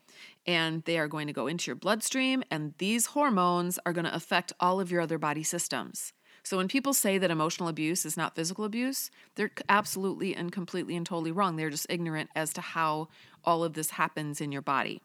And 0.45 0.83
they 0.83 0.97
are 0.97 1.07
going 1.07 1.27
to 1.27 1.33
go 1.33 1.47
into 1.47 1.69
your 1.69 1.75
bloodstream, 1.75 2.43
and 2.49 2.73
these 2.77 3.07
hormones 3.07 3.79
are 3.85 3.93
going 3.93 4.05
to 4.05 4.15
affect 4.15 4.53
all 4.59 4.79
of 4.79 4.91
your 4.91 5.01
other 5.01 5.17
body 5.17 5.43
systems. 5.43 6.13
So 6.43 6.57
when 6.57 6.67
people 6.67 6.93
say 6.93 7.17
that 7.17 7.31
emotional 7.31 7.69
abuse 7.69 8.05
is 8.05 8.17
not 8.17 8.35
physical 8.35 8.65
abuse, 8.65 9.11
they're 9.35 9.51
absolutely 9.67 10.35
and 10.35 10.51
completely 10.51 10.95
and 10.95 11.05
totally 11.05 11.31
wrong. 11.31 11.55
They're 11.55 11.69
just 11.69 11.87
ignorant 11.89 12.29
as 12.35 12.53
to 12.53 12.61
how 12.61 13.09
all 13.43 13.63
of 13.63 13.73
this 13.73 13.91
happens 13.91 14.41
in 14.41 14.51
your 14.51 14.61
body. 14.61 15.01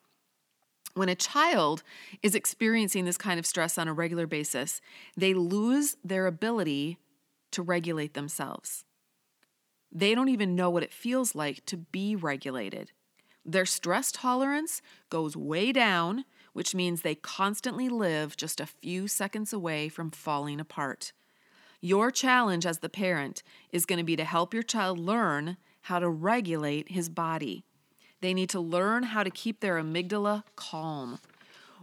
When 0.94 1.08
a 1.08 1.16
child 1.16 1.82
is 2.22 2.36
experiencing 2.36 3.04
this 3.04 3.18
kind 3.18 3.38
of 3.40 3.46
stress 3.46 3.78
on 3.78 3.88
a 3.88 3.92
regular 3.92 4.28
basis, 4.28 4.80
they 5.16 5.34
lose 5.34 5.96
their 6.04 6.26
ability 6.26 6.98
to 7.50 7.62
regulate 7.62 8.14
themselves. 8.14 8.84
They 9.90 10.14
don't 10.14 10.28
even 10.28 10.56
know 10.56 10.70
what 10.70 10.82
it 10.82 10.92
feels 10.92 11.34
like 11.34 11.64
to 11.66 11.76
be 11.76 12.14
regulated. 12.16 12.92
Their 13.44 13.66
stress 13.66 14.10
tolerance 14.10 14.80
goes 15.10 15.36
way 15.36 15.72
down, 15.72 16.24
which 16.52 16.74
means 16.74 17.02
they 17.02 17.14
constantly 17.14 17.88
live 17.88 18.36
just 18.36 18.60
a 18.60 18.66
few 18.66 19.06
seconds 19.06 19.52
away 19.52 19.88
from 19.88 20.10
falling 20.10 20.60
apart. 20.60 21.12
Your 21.80 22.10
challenge 22.10 22.64
as 22.64 22.78
the 22.78 22.88
parent 22.88 23.42
is 23.70 23.84
going 23.84 23.98
to 23.98 24.04
be 24.04 24.16
to 24.16 24.24
help 24.24 24.54
your 24.54 24.62
child 24.62 24.98
learn 24.98 25.58
how 25.82 25.98
to 25.98 26.08
regulate 26.08 26.90
his 26.90 27.10
body. 27.10 27.64
They 28.22 28.32
need 28.32 28.48
to 28.50 28.60
learn 28.60 29.02
how 29.02 29.22
to 29.22 29.30
keep 29.30 29.60
their 29.60 29.76
amygdala 29.76 30.44
calm. 30.56 31.18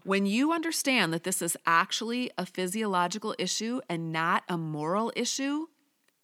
When 0.03 0.25
you 0.25 0.51
understand 0.51 1.13
that 1.13 1.23
this 1.23 1.43
is 1.43 1.55
actually 1.67 2.31
a 2.35 2.47
physiological 2.47 3.35
issue 3.37 3.81
and 3.87 4.11
not 4.11 4.43
a 4.49 4.57
moral 4.57 5.13
issue, 5.15 5.67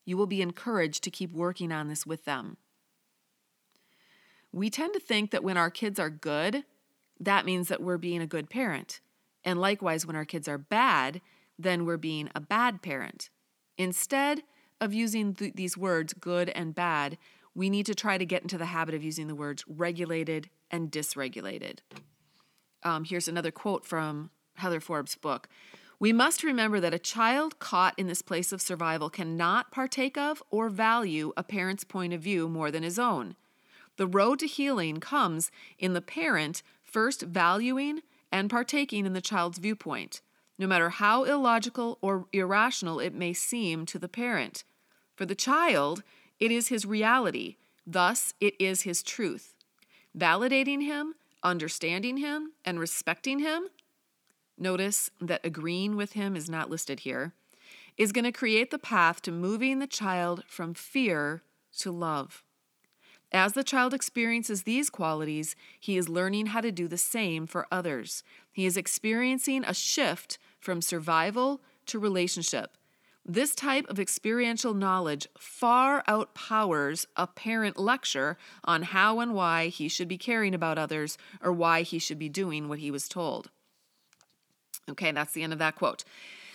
you 0.05 0.17
will 0.17 0.25
be 0.25 0.41
encouraged 0.41 1.03
to 1.03 1.11
keep 1.11 1.31
working 1.31 1.71
on 1.71 1.87
this 1.87 2.03
with 2.03 2.25
them. 2.25 2.57
We 4.57 4.71
tend 4.71 4.95
to 4.95 4.99
think 4.99 5.29
that 5.29 5.43
when 5.43 5.55
our 5.55 5.69
kids 5.69 5.99
are 5.99 6.09
good, 6.09 6.63
that 7.19 7.45
means 7.45 7.67
that 7.67 7.79
we're 7.79 7.99
being 7.99 8.23
a 8.23 8.27
good 8.27 8.49
parent. 8.49 9.01
And 9.43 9.61
likewise, 9.61 10.03
when 10.03 10.15
our 10.15 10.25
kids 10.25 10.47
are 10.47 10.57
bad, 10.57 11.21
then 11.59 11.85
we're 11.85 11.97
being 11.97 12.31
a 12.33 12.41
bad 12.41 12.81
parent. 12.81 13.29
Instead 13.77 14.41
of 14.81 14.95
using 14.95 15.35
th- 15.35 15.53
these 15.53 15.77
words, 15.77 16.13
good 16.13 16.49
and 16.49 16.73
bad, 16.73 17.19
we 17.53 17.69
need 17.69 17.85
to 17.85 17.93
try 17.93 18.17
to 18.17 18.25
get 18.25 18.41
into 18.41 18.57
the 18.57 18.65
habit 18.65 18.95
of 18.95 19.03
using 19.03 19.27
the 19.27 19.35
words 19.35 19.63
regulated 19.67 20.49
and 20.71 20.91
dysregulated. 20.91 21.79
Um, 22.81 23.03
here's 23.03 23.27
another 23.27 23.51
quote 23.51 23.85
from 23.85 24.31
Heather 24.55 24.79
Forbes' 24.79 25.15
book. 25.15 25.47
We 25.99 26.11
must 26.11 26.43
remember 26.43 26.79
that 26.79 26.95
a 26.95 26.99
child 26.99 27.59
caught 27.59 27.93
in 27.95 28.07
this 28.07 28.23
place 28.23 28.51
of 28.51 28.61
survival 28.63 29.11
cannot 29.11 29.71
partake 29.71 30.17
of 30.17 30.41
or 30.49 30.69
value 30.69 31.31
a 31.37 31.43
parent's 31.43 31.83
point 31.83 32.11
of 32.11 32.21
view 32.21 32.49
more 32.49 32.71
than 32.71 32.81
his 32.81 32.97
own. 32.97 33.35
The 33.97 34.07
road 34.07 34.39
to 34.39 34.47
healing 34.47 34.99
comes 34.99 35.51
in 35.77 35.93
the 35.93 36.01
parent 36.01 36.63
first 36.83 37.23
valuing 37.23 38.01
and 38.31 38.49
partaking 38.49 39.05
in 39.05 39.13
the 39.13 39.21
child's 39.21 39.57
viewpoint, 39.57 40.21
no 40.57 40.67
matter 40.67 40.89
how 40.89 41.23
illogical 41.23 41.97
or 42.01 42.27
irrational 42.31 42.99
it 42.99 43.13
may 43.13 43.33
seem 43.33 43.85
to 43.87 43.99
the 43.99 44.07
parent. 44.07 44.63
For 45.15 45.25
the 45.25 45.35
child, 45.35 46.03
it 46.39 46.51
is 46.51 46.67
his 46.67 46.85
reality, 46.85 47.57
thus, 47.85 48.33
it 48.39 48.55
is 48.59 48.83
his 48.83 49.01
truth. 49.01 49.55
Validating 50.17 50.83
him, 50.83 51.15
understanding 51.43 52.17
him, 52.17 52.53
and 52.63 52.79
respecting 52.79 53.39
him, 53.39 53.67
notice 54.57 55.09
that 55.19 55.45
agreeing 55.45 55.95
with 55.95 56.13
him 56.13 56.35
is 56.35 56.49
not 56.49 56.69
listed 56.69 57.01
here, 57.01 57.33
is 57.97 58.11
going 58.11 58.25
to 58.25 58.31
create 58.31 58.69
the 58.69 58.79
path 58.79 59.21
to 59.23 59.31
moving 59.31 59.79
the 59.79 59.87
child 59.87 60.43
from 60.47 60.73
fear 60.73 61.41
to 61.77 61.91
love. 61.91 62.43
As 63.31 63.53
the 63.53 63.63
child 63.63 63.93
experiences 63.93 64.63
these 64.63 64.89
qualities, 64.89 65.55
he 65.79 65.97
is 65.97 66.07
learning 66.07 66.47
how 66.47 66.61
to 66.61 66.71
do 66.71 66.87
the 66.87 66.97
same 66.97 67.45
for 67.45 67.67
others. 67.71 68.23
He 68.51 68.65
is 68.65 68.77
experiencing 68.77 69.63
a 69.65 69.73
shift 69.73 70.37
from 70.59 70.81
survival 70.81 71.61
to 71.87 71.99
relationship, 71.99 72.77
this 73.25 73.53
type 73.53 73.85
of 73.89 73.99
experiential 73.99 74.73
knowledge 74.73 75.27
far 75.37 76.01
outpowers 76.07 77.05
a 77.17 77.27
parent 77.27 77.77
lecture 77.77 78.37
on 78.63 78.83
how 78.83 79.19
and 79.19 79.33
why 79.33 79.67
he 79.67 79.89
should 79.89 80.07
be 80.07 80.17
caring 80.17 80.55
about 80.55 80.77
others 80.77 81.17
or 81.41 81.51
why 81.51 81.81
he 81.81 81.99
should 81.99 82.17
be 82.17 82.29
doing 82.29 82.69
what 82.69 82.79
he 82.79 82.89
was 82.89 83.09
told. 83.09 83.49
Okay, 84.89 85.11
that's 85.11 85.33
the 85.33 85.43
end 85.43 85.51
of 85.51 85.59
that 85.59 85.75
quote. 85.75 86.05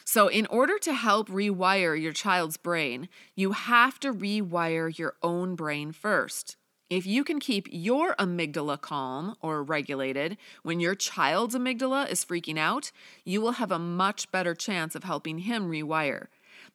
So, 0.05 0.29
in 0.29 0.47
order 0.47 0.79
to 0.79 0.95
help 0.95 1.29
rewire 1.29 2.01
your 2.01 2.13
child's 2.13 2.57
brain, 2.57 3.09
you 3.37 3.53
have 3.53 4.01
to 4.01 4.13
rewire 4.13 4.99
your 4.99 5.15
own 5.23 5.55
brain 5.55 5.93
first. 5.93 6.57
If 6.93 7.07
you 7.07 7.25
can 7.25 7.41
keep 7.41 7.69
your 7.71 8.15
amygdala 8.17 8.79
calm 8.83 9.35
or 9.41 9.63
regulated 9.63 10.37
when 10.63 10.79
your 10.79 10.95
child's 10.95 11.55
amygdala 11.55 12.11
is 12.11 12.23
freaking 12.23 12.59
out, 12.59 12.93
you 13.25 13.41
will 13.41 13.53
have 13.53 13.73
a 13.73 13.79
much 13.79 14.31
better 14.31 14.55
chance 14.55 14.95
of 14.95 15.03
helping 15.03 15.39
him 15.39 15.71
rewire. 15.71 16.27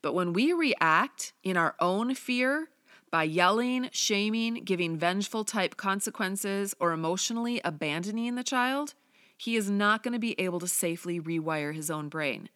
But 0.02 0.16
when 0.16 0.34
we 0.34 0.54
react 0.54 1.34
in 1.44 1.56
our 1.56 1.76
own 1.80 2.16
fear 2.16 2.70
by 3.12 3.26
yelling, 3.26 3.90
shaming, 3.92 4.64
giving 4.64 4.98
vengeful 4.98 5.44
type 5.44 5.78
consequences, 5.78 6.74
or 6.80 6.94
emotionally 6.94 7.62
abandoning 7.64 8.34
the 8.34 8.44
child, 8.44 8.96
he 9.38 9.56
is 9.56 9.70
not 9.70 10.02
going 10.02 10.14
to 10.14 10.20
be 10.20 10.34
able 10.42 10.60
to 10.62 10.68
safely 10.68 11.20
rewire 11.20 11.76
his 11.76 11.92
own 11.92 12.10
brain. 12.10 12.50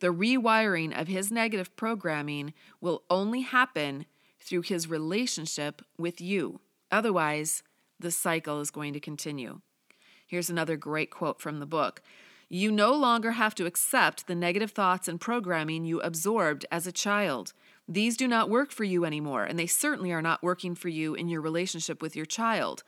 The 0.00 0.14
rewiring 0.14 0.98
of 0.98 1.08
his 1.08 1.30
negative 1.30 1.76
programming 1.76 2.54
will 2.80 3.02
only 3.10 3.42
happen 3.42 4.06
through 4.40 4.62
his 4.62 4.88
relationship 4.88 5.82
with 5.98 6.18
you. 6.18 6.60
Otherwise, 6.92 7.62
the 7.98 8.10
cycle 8.10 8.60
is 8.60 8.70
going 8.70 8.92
to 8.92 9.00
continue. 9.00 9.60
Here's 10.26 10.50
another 10.50 10.76
great 10.76 11.10
quote 11.10 11.40
from 11.40 11.58
the 11.58 11.66
book 11.66 12.02
you 12.48 12.70
no 12.70 12.92
longer 12.92 13.30
have 13.30 13.54
to 13.54 13.64
accept 13.64 14.26
the 14.26 14.34
negative 14.34 14.72
thoughts 14.72 15.08
and 15.08 15.18
programming 15.18 15.86
you 15.86 16.02
absorbed 16.02 16.66
as 16.70 16.86
a 16.86 16.92
child. 16.92 17.54
These 17.88 18.18
do 18.18 18.28
not 18.28 18.50
work 18.50 18.70
for 18.70 18.84
you 18.84 19.06
anymore, 19.06 19.44
and 19.44 19.58
they 19.58 19.66
certainly 19.66 20.12
are 20.12 20.20
not 20.20 20.42
working 20.42 20.74
for 20.74 20.90
you 20.90 21.14
in 21.14 21.28
your 21.28 21.40
relationship 21.40 22.02
with 22.02 22.14
your 22.14 22.26
child. 22.26 22.82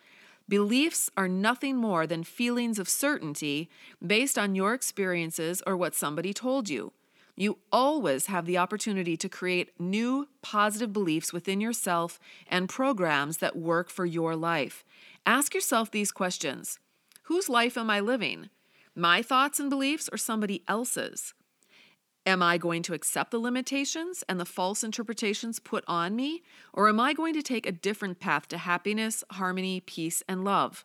Beliefs 0.46 1.08
are 1.16 1.28
nothing 1.28 1.78
more 1.78 2.06
than 2.06 2.24
feelings 2.24 2.78
of 2.78 2.90
certainty 2.90 3.70
based 4.06 4.36
on 4.36 4.54
your 4.54 4.74
experiences 4.74 5.62
or 5.66 5.78
what 5.78 5.94
somebody 5.94 6.34
told 6.34 6.68
you. 6.68 6.92
You 7.36 7.58
always 7.72 8.26
have 8.26 8.46
the 8.46 8.58
opportunity 8.58 9.16
to 9.16 9.28
create 9.28 9.78
new 9.80 10.28
positive 10.42 10.92
beliefs 10.92 11.32
within 11.32 11.60
yourself 11.60 12.20
and 12.46 12.68
programs 12.68 13.38
that 13.38 13.56
work 13.56 13.90
for 13.90 14.06
your 14.06 14.36
life. 14.36 14.84
Ask 15.26 15.54
yourself 15.54 15.90
these 15.90 16.12
questions 16.12 16.78
Whose 17.24 17.48
life 17.48 17.76
am 17.76 17.90
I 17.90 18.00
living? 18.00 18.50
my 18.94 19.22
thoughts 19.22 19.58
and 19.58 19.68
beliefs 19.68 20.08
or 20.12 20.16
somebody 20.16 20.62
else's? 20.68 21.34
Am 22.26 22.42
I 22.42 22.56
going 22.56 22.82
to 22.84 22.94
accept 22.94 23.32
the 23.32 23.38
limitations 23.38 24.24
and 24.28 24.40
the 24.40 24.46
false 24.46 24.82
interpretations 24.82 25.58
put 25.58 25.84
on 25.86 26.16
me? 26.16 26.42
Or 26.72 26.88
am 26.88 26.98
I 26.98 27.12
going 27.12 27.34
to 27.34 27.42
take 27.42 27.66
a 27.66 27.72
different 27.72 28.18
path 28.18 28.48
to 28.48 28.58
happiness, 28.58 29.24
harmony, 29.32 29.80
peace, 29.80 30.22
and 30.28 30.44
love? 30.44 30.84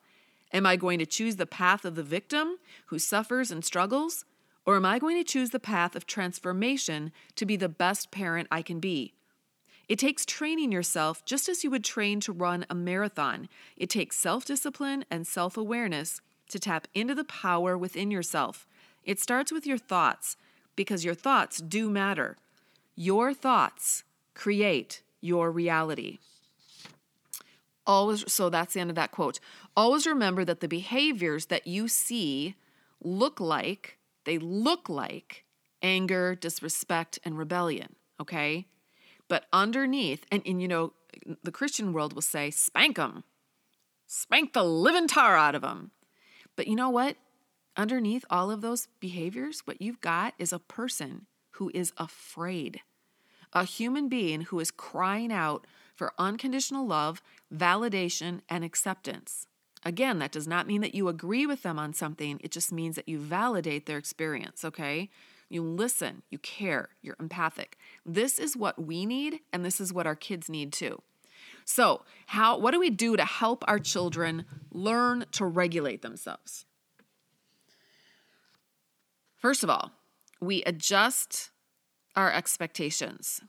Am 0.52 0.66
I 0.66 0.76
going 0.76 1.00
to 1.00 1.06
choose 1.06 1.38
the 1.38 1.46
path 1.46 1.86
of 1.86 1.96
the 1.96 2.04
victim 2.04 2.58
who 2.88 3.00
suffers 3.00 3.52
and 3.52 3.64
struggles? 3.64 4.26
Or 4.66 4.76
am 4.76 4.86
I 4.86 5.00
going 5.00 5.18
to 5.18 5.24
choose 5.24 5.50
the 5.50 5.60
path 5.60 5.96
of 5.96 6.06
transformation 6.06 7.12
to 7.36 7.46
be 7.46 7.56
the 7.56 7.70
best 7.70 8.12
parent 8.12 8.48
I 8.52 8.62
can 8.62 8.80
be? 8.80 9.14
It 9.88 9.98
takes 9.98 10.26
training 10.26 10.72
yourself 10.72 11.26
just 11.26 11.50
as 11.50 11.64
you 11.64 11.72
would 11.72 11.84
train 11.84 12.20
to 12.22 12.32
run 12.32 12.66
a 12.70 12.76
marathon. 12.76 13.50
It 13.76 13.90
takes 13.90 14.16
self 14.16 14.46
discipline 14.46 15.06
and 15.10 15.26
self 15.26 15.58
awareness 15.58 16.22
to 16.50 16.60
tap 16.60 16.88
into 16.94 17.16
the 17.16 17.24
power 17.24 17.78
within 17.78 18.12
yourself. 18.12 18.68
It 19.04 19.20
starts 19.20 19.52
with 19.52 19.66
your 19.66 19.78
thoughts 19.78 20.38
because 20.76 21.06
your 21.06 21.16
thoughts 21.16 21.60
do 21.60 21.90
matter. 21.90 22.38
Your 22.96 23.34
thoughts 23.34 24.04
create 24.34 25.02
your 25.22 25.52
reality. 25.52 26.20
Always, 27.86 28.32
so 28.32 28.50
that's 28.50 28.76
the 28.76 28.80
end 28.80 28.92
of 28.92 28.96
that 28.96 29.12
quote. 29.12 29.40
Always 29.76 30.06
remember 30.06 30.46
that 30.46 30.60
the 30.60 30.68
behaviors 30.68 31.48
that 31.48 31.66
you 31.66 31.88
see 31.88 32.56
look 33.04 33.40
like, 33.40 33.98
they 34.26 34.38
look 34.38 34.90
like 34.90 35.46
anger, 35.82 36.36
disrespect, 36.36 37.20
and 37.24 37.38
rebellion, 37.38 37.96
okay? 38.20 38.68
But 39.28 39.46
underneath, 39.54 40.26
and, 40.32 40.42
and 40.46 40.62
you 40.62 40.68
know, 40.68 40.94
the 41.44 41.52
Christian 41.52 41.94
world 41.94 42.14
will 42.14 42.22
say, 42.22 42.52
spank 42.52 42.98
them, 42.98 43.24
spank 44.08 44.54
the 44.54 44.64
living 44.64 45.08
tar 45.08 45.38
out 45.38 45.56
of 45.56 45.62
them. 45.62 45.92
But 46.56 46.68
you 46.68 46.76
know 46.76 46.90
what? 46.90 47.16
Underneath 47.78 48.26
all 48.30 48.52
of 48.52 48.62
those 48.62 48.88
behaviors, 49.00 49.62
what 49.66 49.82
you've 49.82 50.02
got 50.02 50.34
is 50.38 50.52
a 50.52 50.60
person 50.60 51.28
who 51.52 51.72
is 51.74 51.94
afraid, 51.98 52.82
a 53.54 53.64
human 53.64 54.10
being 54.10 54.42
who 54.42 54.60
is 54.60 54.72
crying 54.72 55.32
out 55.32 55.66
for 55.96 56.14
unconditional 56.18 56.86
love, 56.86 57.22
validation, 57.54 58.42
and 58.50 58.64
acceptance. 58.64 59.48
Again, 59.84 60.20
that 60.20 60.32
does 60.32 60.48
not 60.48 60.68
mean 60.68 60.82
that 60.82 60.94
you 60.94 61.08
agree 61.08 61.46
with 61.46 61.64
them 61.64 61.80
on 61.80 61.94
something, 61.94 62.40
it 62.44 62.52
just 62.52 62.72
means 62.72 62.96
that 62.96 63.08
you 63.08 63.18
validate 63.18 63.86
their 63.86 63.98
experience, 63.98 64.66
okay? 64.66 65.10
You 65.50 65.64
listen, 65.64 66.22
you 66.30 66.38
care, 66.38 66.90
you're 67.02 67.16
empathic. 67.20 67.78
This 68.06 68.40
is 68.40 68.58
what 68.58 68.84
we 68.84 69.06
need, 69.06 69.40
and 69.54 69.64
this 69.64 69.80
is 69.80 69.94
what 69.94 70.06
our 70.06 70.16
kids 70.16 70.50
need 70.50 70.74
too. 70.74 71.02
So, 71.66 72.02
how 72.28 72.58
what 72.58 72.72
do 72.72 72.80
we 72.80 72.90
do 72.90 73.16
to 73.16 73.26
help 73.26 73.64
our 73.68 73.80
children 73.80 74.46
learn 74.72 75.26
to 75.32 75.46
regulate 75.46 76.02
themselves? 76.02 76.66
First 79.38 79.64
of 79.64 79.70
all, 79.70 79.92
we 80.42 80.64
adjust 80.64 81.52
our 82.16 82.32
expectations. 82.32 83.42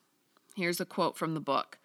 Here's 0.54 0.80
a 0.80 0.84
quote 0.84 1.16
from 1.16 1.34
the 1.34 1.40
book. 1.40 1.78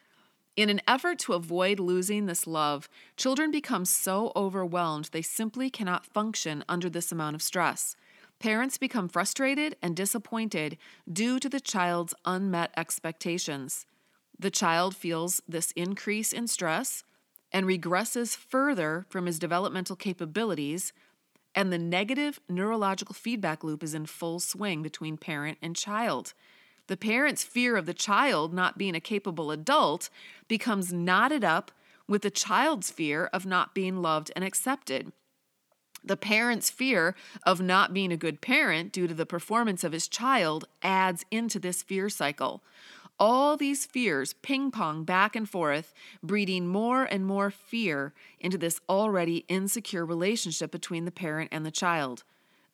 In 0.55 0.69
an 0.69 0.81
effort 0.87 1.19
to 1.19 1.33
avoid 1.33 1.79
losing 1.79 2.25
this 2.25 2.47
love, 2.47 2.87
children 3.17 3.51
become 3.51 3.83
so 3.83 4.31
overwhelmed 4.37 5.09
they 5.11 5.21
simply 5.21 5.69
cannot 5.69 6.05
function 6.05 6.63
under 6.69 6.89
this 6.89 7.11
amount 7.11 7.35
of 7.35 7.41
stress. 7.41 7.97
Parents 8.39 8.77
become 8.77 9.09
frustrated 9.09 9.75
and 9.81 9.95
disappointed 9.95 10.77
due 11.11 11.39
to 11.39 11.49
the 11.49 11.59
child's 11.59 12.13
unmet 12.23 12.71
expectations. 12.77 13.85
The 14.39 14.51
child 14.51 14.95
feels 14.95 15.41
this 15.47 15.71
increase 15.71 16.31
in 16.31 16.47
stress 16.47 17.03
and 17.51 17.65
regresses 17.65 18.35
further 18.35 19.05
from 19.09 19.25
his 19.25 19.39
developmental 19.39 19.95
capabilities, 19.95 20.93
and 21.53 21.71
the 21.71 21.77
negative 21.77 22.39
neurological 22.49 23.13
feedback 23.13 23.63
loop 23.63 23.83
is 23.83 23.93
in 23.93 24.05
full 24.05 24.39
swing 24.39 24.81
between 24.81 25.17
parent 25.17 25.57
and 25.61 25.75
child. 25.75 26.33
The 26.87 26.97
parent's 26.97 27.43
fear 27.43 27.75
of 27.77 27.85
the 27.85 27.93
child 27.93 28.53
not 28.53 28.77
being 28.77 28.95
a 28.95 28.99
capable 28.99 29.51
adult 29.51 30.09
becomes 30.47 30.93
knotted 30.93 31.43
up 31.43 31.71
with 32.07 32.21
the 32.21 32.29
child's 32.29 32.91
fear 32.91 33.25
of 33.33 33.45
not 33.45 33.73
being 33.73 34.01
loved 34.01 34.31
and 34.35 34.45
accepted. 34.45 35.11
The 36.03 36.17
parent's 36.17 36.69
fear 36.69 37.15
of 37.43 37.59
not 37.59 37.91
being 37.91 38.11
a 38.11 38.17
good 38.17 38.39
parent 38.39 38.91
due 38.91 39.07
to 39.07 39.13
the 39.15 39.25
performance 39.25 39.83
of 39.83 39.91
his 39.91 40.07
child 40.07 40.65
adds 40.83 41.25
into 41.31 41.57
this 41.57 41.81
fear 41.81 42.09
cycle. 42.09 42.63
All 43.17 43.57
these 43.57 43.87
fears 43.87 44.33
ping 44.33 44.69
pong 44.69 45.03
back 45.03 45.35
and 45.35 45.49
forth, 45.49 45.93
breeding 46.21 46.67
more 46.67 47.05
and 47.05 47.25
more 47.25 47.49
fear 47.49 48.13
into 48.39 48.57
this 48.57 48.79
already 48.87 49.45
insecure 49.47 50.05
relationship 50.05 50.69
between 50.69 51.05
the 51.05 51.11
parent 51.11 51.49
and 51.51 51.65
the 51.65 51.71
child. 51.71 52.23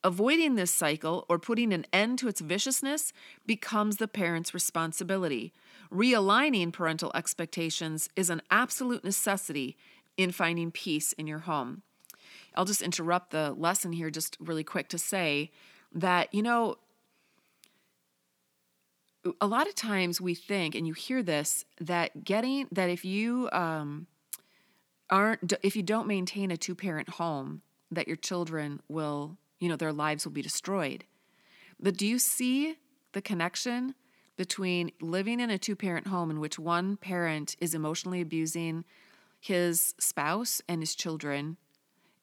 Avoiding 0.03 0.55
this 0.55 0.71
cycle 0.71 1.25
or 1.29 1.37
putting 1.37 1.71
an 1.71 1.85
end 1.93 2.17
to 2.19 2.27
its 2.27 2.41
viciousness 2.41 3.13
becomes 3.45 3.97
the 3.97 4.07
parent's 4.07 4.53
responsibility. 4.53 5.53
Realigning 5.93 6.73
parental 6.73 7.11
expectations 7.13 8.09
is 8.15 8.29
an 8.29 8.41
absolute 8.49 9.03
necessity 9.03 9.77
in 10.17 10.31
finding 10.31 10.71
peace 10.71 11.13
in 11.13 11.27
your 11.27 11.39
home. 11.39 11.83
I'll 12.55 12.65
just 12.65 12.81
interrupt 12.81 13.29
the 13.29 13.51
lesson 13.51 13.93
here 13.93 14.09
just 14.09 14.37
really 14.39 14.63
quick 14.63 14.89
to 14.89 14.97
say 14.97 15.51
that, 15.93 16.33
you 16.33 16.41
know, 16.41 16.77
a 19.39 19.45
lot 19.45 19.67
of 19.67 19.75
times 19.75 20.19
we 20.19 20.33
think, 20.33 20.73
and 20.73 20.87
you 20.87 20.93
hear 20.93 21.21
this, 21.21 21.63
that 21.79 22.23
getting, 22.23 22.67
that 22.71 22.89
if 22.89 23.05
you 23.05 23.49
um, 23.51 24.07
aren't, 25.11 25.53
if 25.61 25.75
you 25.75 25.83
don't 25.83 26.07
maintain 26.07 26.49
a 26.49 26.57
two 26.57 26.73
parent 26.73 27.07
home, 27.07 27.61
that 27.91 28.07
your 28.07 28.17
children 28.17 28.81
will 28.89 29.37
you 29.61 29.69
know, 29.69 29.77
their 29.77 29.93
lives 29.93 30.25
will 30.25 30.33
be 30.33 30.41
destroyed. 30.41 31.05
But 31.79 31.95
do 31.95 32.05
you 32.05 32.19
see 32.19 32.75
the 33.13 33.21
connection 33.21 33.95
between 34.35 34.91
living 34.99 35.39
in 35.39 35.51
a 35.51 35.57
two 35.57 35.75
parent 35.75 36.07
home 36.07 36.31
in 36.31 36.39
which 36.39 36.59
one 36.59 36.97
parent 36.97 37.55
is 37.59 37.73
emotionally 37.73 38.21
abusing 38.21 38.83
his 39.39 39.93
spouse 39.99 40.61
and 40.67 40.81
his 40.81 40.95
children? 40.95 41.57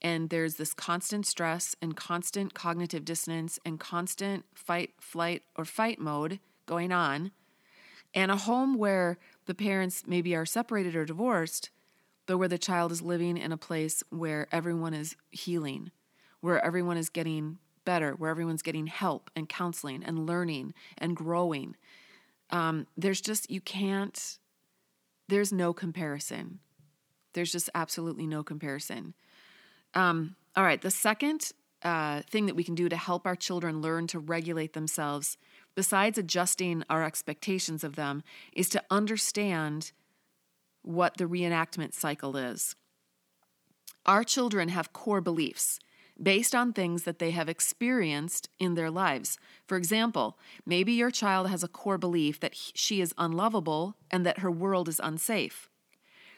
And 0.03 0.31
there's 0.31 0.57
this 0.57 0.75
constant 0.75 1.27
stress 1.27 1.77
and 1.81 1.97
constant 1.97 2.55
cognitive 2.55 3.05
dissonance 3.05 3.59
and 3.65 3.79
constant 3.79 4.45
fight, 4.55 4.91
flight, 5.01 5.43
or 5.57 5.65
fight 5.65 6.01
mode 6.01 6.41
going 6.67 6.93
on. 6.93 7.31
And 8.15 8.33
a 8.33 8.37
home 8.37 8.77
where 8.77 9.17
the 9.47 9.55
parents 9.55 10.05
maybe 10.07 10.35
are 10.35 10.47
separated 10.47 10.97
or 10.97 11.05
divorced, 11.05 11.71
but 12.27 12.39
where 12.39 12.49
the 12.49 12.59
child 12.59 12.91
is 12.91 13.01
living 13.01 13.37
in 13.37 13.53
a 13.53 13.57
place 13.57 14.03
where 14.11 14.49
everyone 14.51 14.95
is 14.95 15.15
healing 15.31 15.93
where 16.41 16.65
everyone 16.65 16.97
is 16.97 17.09
getting 17.09 17.59
better, 17.85 18.13
where 18.13 18.31
everyone's 18.31 18.63
getting 18.63 18.87
help 18.87 19.31
and 19.35 19.49
counseling 19.49 20.03
and 20.05 20.27
learning 20.27 20.75
and 20.99 21.17
growing. 21.17 21.75
Um, 22.51 22.87
there's 22.97 23.21
just, 23.21 23.51
you 23.51 23.61
can't, 23.61 24.39
there's 25.29 25.53
no 25.53 25.73
comparison. 25.73 26.61
There's 27.33 27.53
just 27.53 27.71
absolutely 27.75 28.27
no 28.27 28.43
comparison. 28.43 29.15
Um, 29.95 30.37
all 30.55 30.65
right, 30.65 30.81
the 30.81 30.91
second 30.91 31.53
uh, 31.83 32.23
thing 32.23 32.47
that 32.47 32.57
we 32.57 32.65
can 32.65 32.75
do 32.75 32.89
to 32.89 32.97
help 32.97 33.27
our 33.27 33.37
children 33.37 33.81
learn 33.81 34.07
to 34.09 34.19
regulate 34.19 34.73
themselves, 34.73 35.37
besides 35.75 36.19
adjusting 36.19 36.83
our 36.91 37.05
expectations 37.05 37.85
of 37.85 37.97
them, 37.97 38.23
is 38.53 38.69
to 38.71 38.83
understand 38.91 39.93
what 40.83 41.17
the 41.17 41.25
reenactment 41.25 41.95
cycle 41.95 42.37
is. 42.37 42.75
Our 44.07 44.25
children 44.25 44.71
have 44.71 44.93
core 44.93 45.21
beliefs 45.21 45.79
based 46.21 46.55
on 46.55 46.73
things 46.73 47.05
that 47.05 47.19
they 47.19 47.31
have 47.31 47.49
experienced 47.49 48.49
in 48.59 48.75
their 48.75 48.91
lives. 48.91 49.39
For 49.67 49.77
example, 49.77 50.37
maybe 50.67 50.93
your 50.93 51.11
child 51.11 51.49
has 51.49 51.63
a 51.63 51.69
core 51.69 51.99
belief 51.99 52.41
that 52.41 52.57
she 52.57 53.01
is 53.01 53.15
unlovable 53.17 53.95
and 54.11 54.27
that 54.27 54.41
her 54.41 54.51
world 54.51 54.89
is 54.89 55.01
unsafe. 55.03 55.69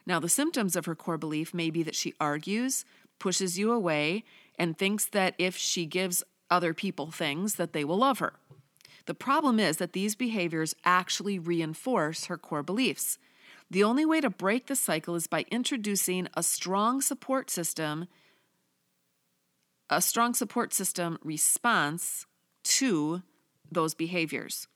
Now, 0.06 0.20
the 0.20 0.28
symptoms 0.28 0.76
of 0.76 0.86
her 0.86 0.94
core 0.94 1.18
belief 1.18 1.54
may 1.54 1.70
be 1.70 1.82
that 1.82 1.94
she 1.94 2.14
argues, 2.20 2.84
pushes 3.18 3.58
you 3.58 3.72
away, 3.72 4.24
and 4.58 4.76
thinks 4.76 5.06
that 5.06 5.34
if 5.38 5.56
she 5.56 5.86
gives 5.86 6.22
other 6.50 6.74
people 6.74 7.10
things 7.10 7.54
that 7.54 7.72
they 7.72 7.84
will 7.84 7.98
love 7.98 8.18
her. 8.18 8.34
The 9.06 9.14
problem 9.14 9.58
is 9.58 9.78
that 9.78 9.92
these 9.92 10.14
behaviors 10.14 10.74
actually 10.84 11.38
reinforce 11.38 12.26
her 12.26 12.36
core 12.36 12.62
beliefs. 12.62 13.18
The 13.70 13.84
only 13.84 14.04
way 14.04 14.20
to 14.20 14.30
break 14.30 14.66
the 14.66 14.76
cycle 14.76 15.14
is 15.14 15.26
by 15.26 15.44
introducing 15.50 16.28
a 16.34 16.42
strong 16.42 17.00
support 17.00 17.50
system 17.50 18.06
a 19.90 20.00
strong 20.00 20.32
support 20.34 20.72
system 20.72 21.18
response 21.22 22.24
to 22.62 23.22
those 23.70 23.94
behaviors. 23.94 24.68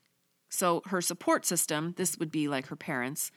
So, 0.49 0.83
her 0.87 1.01
support 1.01 1.47
system, 1.47 1.95
this 1.97 2.19
would 2.19 2.31
be 2.31 2.49
like 2.49 2.67
her 2.67 2.77
parents, 2.77 3.31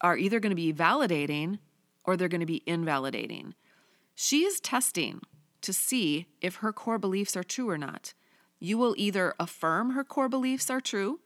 are 0.00 0.16
either 0.16 0.40
going 0.40 0.50
to 0.50 0.56
be 0.56 0.72
validating 0.72 1.58
or 2.04 2.16
they're 2.16 2.28
going 2.28 2.40
to 2.40 2.46
be 2.46 2.62
invalidating. 2.66 3.54
She 4.14 4.44
is 4.44 4.60
testing 4.60 5.22
to 5.62 5.72
see 5.72 6.26
if 6.40 6.56
her 6.56 6.72
core 6.72 6.98
beliefs 6.98 7.36
are 7.36 7.44
true 7.44 7.68
or 7.68 7.78
not. 7.78 8.14
You 8.58 8.78
will 8.78 8.94
either 8.96 9.34
affirm 9.38 9.90
her 9.90 10.04
core 10.04 10.28
beliefs 10.28 10.70
are 10.70 10.80
true, 10.80 11.20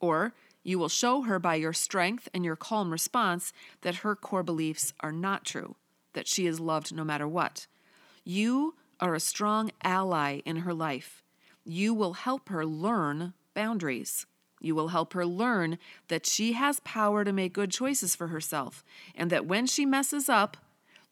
or 0.00 0.32
you 0.62 0.78
will 0.78 0.88
show 0.88 1.22
her 1.22 1.38
by 1.38 1.54
your 1.54 1.72
strength 1.72 2.28
and 2.34 2.44
your 2.44 2.56
calm 2.56 2.90
response 2.90 3.52
that 3.82 3.96
her 3.96 4.16
core 4.16 4.42
beliefs 4.42 4.92
are 5.00 5.12
not 5.12 5.44
true, 5.44 5.76
that 6.14 6.26
she 6.26 6.46
is 6.46 6.60
loved 6.60 6.94
no 6.94 7.04
matter 7.04 7.28
what. 7.28 7.66
You 8.24 8.74
are 9.00 9.14
a 9.14 9.20
strong 9.20 9.70
ally 9.82 10.40
in 10.44 10.56
her 10.58 10.74
life. 10.74 11.22
You 11.64 11.94
will 11.94 12.14
help 12.14 12.48
her 12.48 12.64
learn 12.64 13.34
boundaries. 13.54 14.26
You 14.60 14.74
will 14.74 14.88
help 14.88 15.12
her 15.12 15.26
learn 15.26 15.78
that 16.08 16.26
she 16.26 16.52
has 16.52 16.80
power 16.80 17.24
to 17.24 17.32
make 17.32 17.52
good 17.52 17.70
choices 17.70 18.16
for 18.16 18.28
herself, 18.28 18.84
and 19.14 19.30
that 19.30 19.46
when 19.46 19.66
she 19.66 19.84
messes 19.84 20.28
up, 20.28 20.56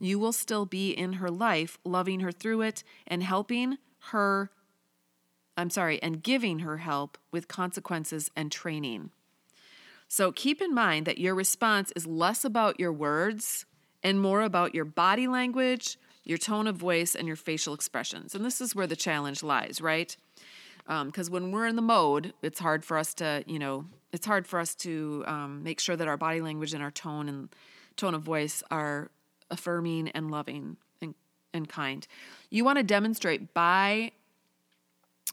you 0.01 0.19
will 0.19 0.33
still 0.33 0.67
be 0.67 0.91
in 0.91 1.15
her 1.15 1.31
life, 1.31 1.79
loving 1.85 2.21
her 2.21 2.33
through 2.33 2.63
it 2.63 2.83
and 3.07 3.23
helping 3.23 3.79
her, 4.11 4.51
I'm 5.57 5.71
sorry, 5.71 6.03
and 6.03 6.23
giving 6.23 6.61
her 6.61 6.79
help 6.79 7.17
with 7.31 7.49
consequences 7.49 8.31
and 8.35 8.51
training. 8.51 9.11
So 10.09 10.33
keep 10.33 10.61
in 10.61 10.75
mind 10.75 11.07
that 11.07 11.19
your 11.19 11.35
response 11.35 11.93
is 11.97 12.07
less 12.07 12.45
about 12.45 12.79
your 12.79 12.93
words 12.93 13.65
and 14.03 14.21
more 14.21 14.43
about 14.43 14.75
your 14.75 14.85
body 14.85 15.27
language, 15.27 15.97
your 16.25 16.39
tone 16.39 16.67
of 16.67 16.77
voice, 16.77 17.15
and 17.15 17.27
your 17.27 17.37
facial 17.37 17.75
expressions. 17.75 18.35
And 18.35 18.45
this 18.45 18.61
is 18.61 18.75
where 18.75 18.87
the 18.87 18.97
challenge 18.97 19.43
lies, 19.43 19.81
right? 19.81 20.17
Because 20.87 21.29
um, 21.29 21.33
when 21.33 21.51
we're 21.53 21.67
in 21.67 21.77
the 21.77 21.83
mode, 21.83 22.33
it's 22.43 22.61
hard 22.61 22.85
for 22.85 22.99
us 22.99 23.15
to, 23.15 23.45
you 23.47 23.59
know, 23.59 23.87
it's 24.13 24.27
hard 24.27 24.47
for 24.47 24.59
us 24.59 24.75
to 24.77 25.25
um, 25.27 25.63
make 25.63 25.81
sure 25.81 25.97
that 25.97 26.09
our 26.09 26.17
body 26.17 26.41
language 26.41 26.75
and 26.75 26.83
our 26.83 26.91
tone 26.91 27.29
and 27.29 27.49
tone 27.97 28.15
of 28.15 28.23
voice 28.23 28.63
are 28.71 29.11
affirming 29.51 30.09
and 30.11 30.31
loving 30.31 30.77
and, 31.01 31.15
and 31.53 31.69
kind. 31.69 32.07
You 32.51 32.65
want 32.65 32.79
to 32.79 32.85
demonstrate 32.85 33.55
by 33.55 34.13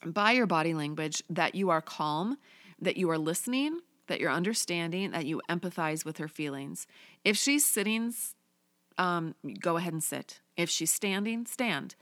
by 0.03 0.31
your 0.31 0.47
body 0.47 0.73
language 0.73 1.21
that 1.29 1.53
you 1.53 1.69
are 1.69 1.81
calm, 1.81 2.37
that 2.79 2.97
you 2.97 3.09
are 3.11 3.19
listening, 3.19 3.81
that 4.07 4.19
you're 4.19 4.31
understanding, 4.31 5.11
that 5.11 5.25
you 5.25 5.41
empathize 5.47 6.03
with 6.03 6.17
her 6.17 6.27
feelings. 6.27 6.87
If 7.23 7.37
she's 7.37 7.65
sitting 7.65 8.13
um, 8.97 9.35
go 9.59 9.77
ahead 9.77 9.93
and 9.93 10.03
sit. 10.03 10.40
If 10.57 10.69
she's 10.69 10.93
standing, 10.93 11.45
stand. 11.45 11.95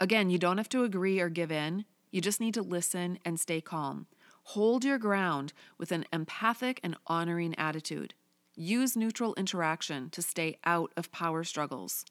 Again, 0.00 0.30
you 0.30 0.38
don't 0.38 0.58
have 0.58 0.68
to 0.70 0.84
agree 0.84 1.20
or 1.20 1.28
give 1.28 1.52
in. 1.52 1.84
You 2.10 2.20
just 2.20 2.40
need 2.40 2.54
to 2.54 2.62
listen 2.62 3.18
and 3.24 3.38
stay 3.38 3.60
calm. 3.60 4.06
Hold 4.48 4.84
your 4.84 4.98
ground 4.98 5.52
with 5.78 5.90
an 5.90 6.04
empathic 6.12 6.78
and 6.82 6.96
honoring 7.06 7.54
attitude. 7.56 8.14
Use 8.54 8.96
neutral 8.96 9.34
interaction 9.34 10.10
to 10.10 10.22
stay 10.22 10.58
out 10.64 10.92
of 10.96 11.10
power 11.10 11.42
struggles. 11.44 12.04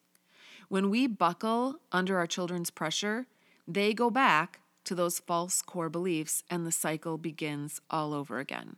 When 0.67 0.89
we 0.89 1.07
buckle 1.07 1.79
under 1.91 2.17
our 2.17 2.27
children's 2.27 2.71
pressure, 2.71 3.27
they 3.67 3.93
go 3.93 4.09
back 4.09 4.59
to 4.85 4.95
those 4.95 5.19
false 5.19 5.61
core 5.61 5.89
beliefs 5.89 6.43
and 6.49 6.65
the 6.65 6.71
cycle 6.71 7.17
begins 7.17 7.79
all 7.89 8.13
over 8.13 8.39
again. 8.39 8.77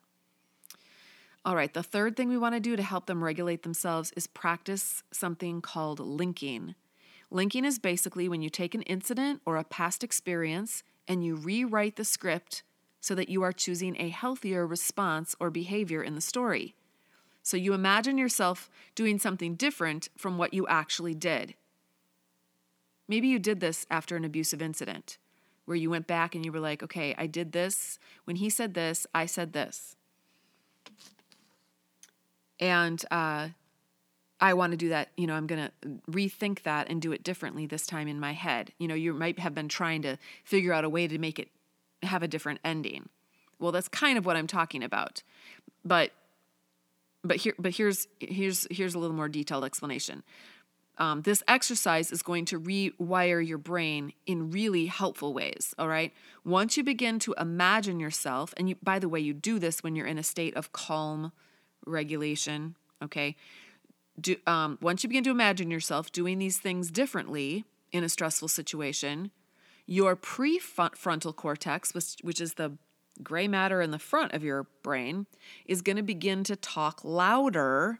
All 1.46 1.56
right, 1.56 1.72
the 1.72 1.84
third 1.84 2.18
thing 2.18 2.28
we 2.28 2.40
want 2.40 2.56
to 2.56 2.60
do 2.60 2.76
to 2.76 2.82
help 2.82 3.06
them 3.06 3.24
regulate 3.24 3.62
themselves 3.62 4.12
is 4.18 4.26
practice 4.26 5.04
something 5.12 5.62
called 5.62 6.00
linking. 6.00 6.74
Linking 7.30 7.66
is 7.66 7.78
basically 7.78 8.28
when 8.28 8.42
you 8.42 8.50
take 8.50 8.74
an 8.74 8.82
incident 8.84 9.42
or 9.46 9.58
a 9.58 9.64
past 9.64 10.04
experience 10.04 10.82
and 11.08 11.24
you 11.24 11.36
rewrite 11.36 11.98
the 11.98 12.04
script 12.04 12.64
so 13.00 13.14
that 13.14 13.30
you 13.30 13.44
are 13.44 13.52
choosing 13.52 13.96
a 14.02 14.10
healthier 14.10 14.66
response 14.66 15.36
or 15.40 15.52
behavior 15.52 16.02
in 16.02 16.16
the 16.16 16.22
story. 16.22 16.74
So 17.44 17.58
you 17.58 17.76
imagine 17.76 18.18
yourself 18.18 18.68
doing 18.96 19.20
something 19.20 19.54
different 19.54 20.10
from 20.18 20.40
what 20.40 20.56
you 20.56 20.66
actually 20.66 21.14
did. 21.14 21.54
Maybe 23.08 23.28
you 23.28 23.38
did 23.38 23.60
this 23.60 23.86
after 23.92 24.16
an 24.16 24.26
abusive 24.26 24.64
incident 24.64 25.20
where 25.66 25.78
you 25.78 25.92
went 25.92 26.08
back 26.08 26.34
and 26.34 26.44
you 26.44 26.52
were 26.52 26.60
like, 26.60 26.82
okay, 26.82 27.14
I 27.20 27.28
did 27.28 27.52
this. 27.52 28.00
When 28.24 28.38
he 28.38 28.50
said 28.50 28.74
this, 28.74 29.06
I 29.14 29.28
said 29.28 29.54
this. 29.54 29.96
And 32.60 33.04
uh, 33.12 33.50
I 34.40 34.54
want 34.54 34.72
to 34.72 34.78
do 34.78 34.90
that. 34.90 35.10
You 35.18 35.28
know, 35.28 35.34
I'm 35.34 35.48
going 35.48 35.70
to 35.70 35.90
rethink 36.10 36.64
that 36.64 36.90
and 36.90 37.02
do 37.02 37.12
it 37.12 37.24
differently 37.24 37.66
this 37.66 37.86
time 37.86 38.08
in 38.08 38.20
my 38.20 38.34
head. 38.34 38.72
You 38.80 38.88
know, 38.88 38.96
you 38.96 39.14
might 39.14 39.40
have 39.40 39.56
been 39.56 39.70
trying 39.70 40.02
to 40.04 40.18
figure 40.44 40.74
out 40.74 40.84
a 40.84 40.90
way 40.90 41.08
to 41.08 41.18
make 41.18 41.40
it 41.40 41.50
have 42.04 42.24
a 42.24 42.28
different 42.28 42.60
ending. 42.64 43.10
Well, 43.60 43.72
that's 43.72 43.88
kind 43.88 44.18
of 44.18 44.26
what 44.26 44.36
I'm 44.36 44.48
talking 44.48 44.84
about. 44.84 45.24
But 45.84 46.12
but 47.24 47.38
here 47.38 47.54
but 47.58 47.76
here's 47.76 48.08
here's 48.20 48.68
here's 48.70 48.94
a 48.94 49.00
little 49.00 49.16
more 49.16 49.30
detailed 49.30 49.64
explanation. 49.64 50.24
Um, 50.98 51.24
this 51.24 51.44
exercise 51.48 52.12
is 52.12 52.22
going 52.22 52.46
to 52.46 52.60
rewire 52.60 53.46
your 53.46 53.58
brain 53.58 54.14
in 54.26 54.52
really 54.52 54.86
helpful 54.86 55.34
ways. 55.34 55.74
All 55.78 55.90
right. 55.90 56.14
Once 56.46 56.78
you 56.78 56.84
begin 56.84 57.20
to 57.20 57.36
imagine 57.38 58.00
yourself, 58.00 58.54
and 58.56 58.70
you, 58.70 58.76
by 58.82 59.00
the 59.00 59.10
way, 59.10 59.20
you 59.20 59.34
do 59.34 59.60
this 59.60 59.84
when 59.84 59.96
you're 59.96 60.08
in 60.08 60.18
a 60.18 60.24
state 60.24 60.56
of 60.56 60.72
calm 60.72 61.34
regulation. 61.86 62.76
Okay. 63.04 63.36
Do, 64.20 64.38
um, 64.48 64.78
once 64.82 65.04
you 65.04 65.10
begin 65.10 65.26
to 65.26 65.32
imagine 65.32 65.70
yourself 65.70 66.12
doing 66.12 66.40
these 66.40 66.58
things 66.58 66.90
differently 66.90 67.66
in 67.92 68.04
a 68.04 68.10
stressful 68.10 68.48
situation, 68.48 69.32
your 69.86 70.16
prefrontal 70.16 71.36
cortex, 71.36 71.94
which, 71.94 72.16
which 72.22 72.40
is 72.40 72.54
the 72.54 72.78
gray 73.22 73.48
matter 73.48 73.82
in 73.82 73.92
the 73.92 74.00
front 74.00 74.34
of 74.34 74.44
your 74.44 74.68
brain, 74.84 75.26
is 75.66 75.82
going 75.82 75.98
to 75.98 76.04
begin 76.04 76.44
to 76.46 76.56
talk 76.56 77.04
louder. 77.04 78.00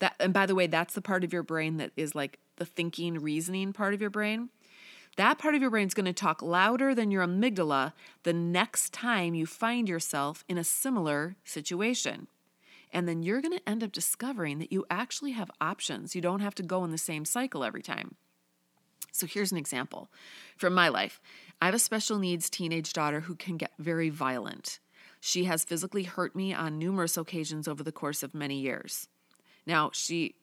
That, 0.00 0.14
and 0.18 0.32
by 0.32 0.46
the 0.46 0.54
way, 0.54 0.66
that's 0.66 0.94
the 0.94 1.02
part 1.02 1.24
of 1.24 1.32
your 1.32 1.42
brain 1.42 1.76
that 1.76 1.92
is 1.96 2.14
like 2.14 2.38
the 2.56 2.64
thinking, 2.64 3.18
reasoning 3.18 3.72
part 3.72 3.94
of 3.94 4.00
your 4.00 4.10
brain. 4.10 4.50
That 5.16 5.38
part 5.38 5.54
of 5.54 5.60
your 5.60 5.70
brain 5.70 5.88
is 5.88 5.94
going 5.94 6.06
to 6.06 6.12
talk 6.12 6.42
louder 6.42 6.94
than 6.94 7.10
your 7.10 7.26
amygdala 7.26 7.92
the 8.22 8.32
next 8.32 8.92
time 8.92 9.34
you 9.34 9.46
find 9.46 9.88
yourself 9.88 10.44
in 10.48 10.58
a 10.58 10.64
similar 10.64 11.36
situation. 11.44 12.28
And 12.92 13.08
then 13.08 13.22
you're 13.22 13.40
going 13.40 13.56
to 13.56 13.68
end 13.68 13.82
up 13.82 13.92
discovering 13.92 14.58
that 14.58 14.72
you 14.72 14.84
actually 14.90 15.32
have 15.32 15.50
options. 15.60 16.14
You 16.14 16.20
don't 16.20 16.40
have 16.40 16.54
to 16.56 16.62
go 16.62 16.84
in 16.84 16.90
the 16.90 16.98
same 16.98 17.24
cycle 17.24 17.64
every 17.64 17.82
time. 17.82 18.16
So 19.12 19.26
here's 19.26 19.52
an 19.52 19.58
example 19.58 20.10
from 20.56 20.74
my 20.74 20.88
life. 20.88 21.20
I 21.60 21.66
have 21.66 21.74
a 21.74 21.78
special 21.78 22.18
needs 22.18 22.48
teenage 22.48 22.92
daughter 22.92 23.20
who 23.20 23.34
can 23.34 23.56
get 23.56 23.72
very 23.78 24.10
violent. 24.10 24.78
She 25.20 25.44
has 25.44 25.64
physically 25.64 26.04
hurt 26.04 26.36
me 26.36 26.54
on 26.54 26.78
numerous 26.78 27.16
occasions 27.16 27.66
over 27.66 27.82
the 27.82 27.92
course 27.92 28.22
of 28.22 28.34
many 28.34 28.60
years. 28.60 29.08
Now, 29.66 29.90
she 29.92 30.36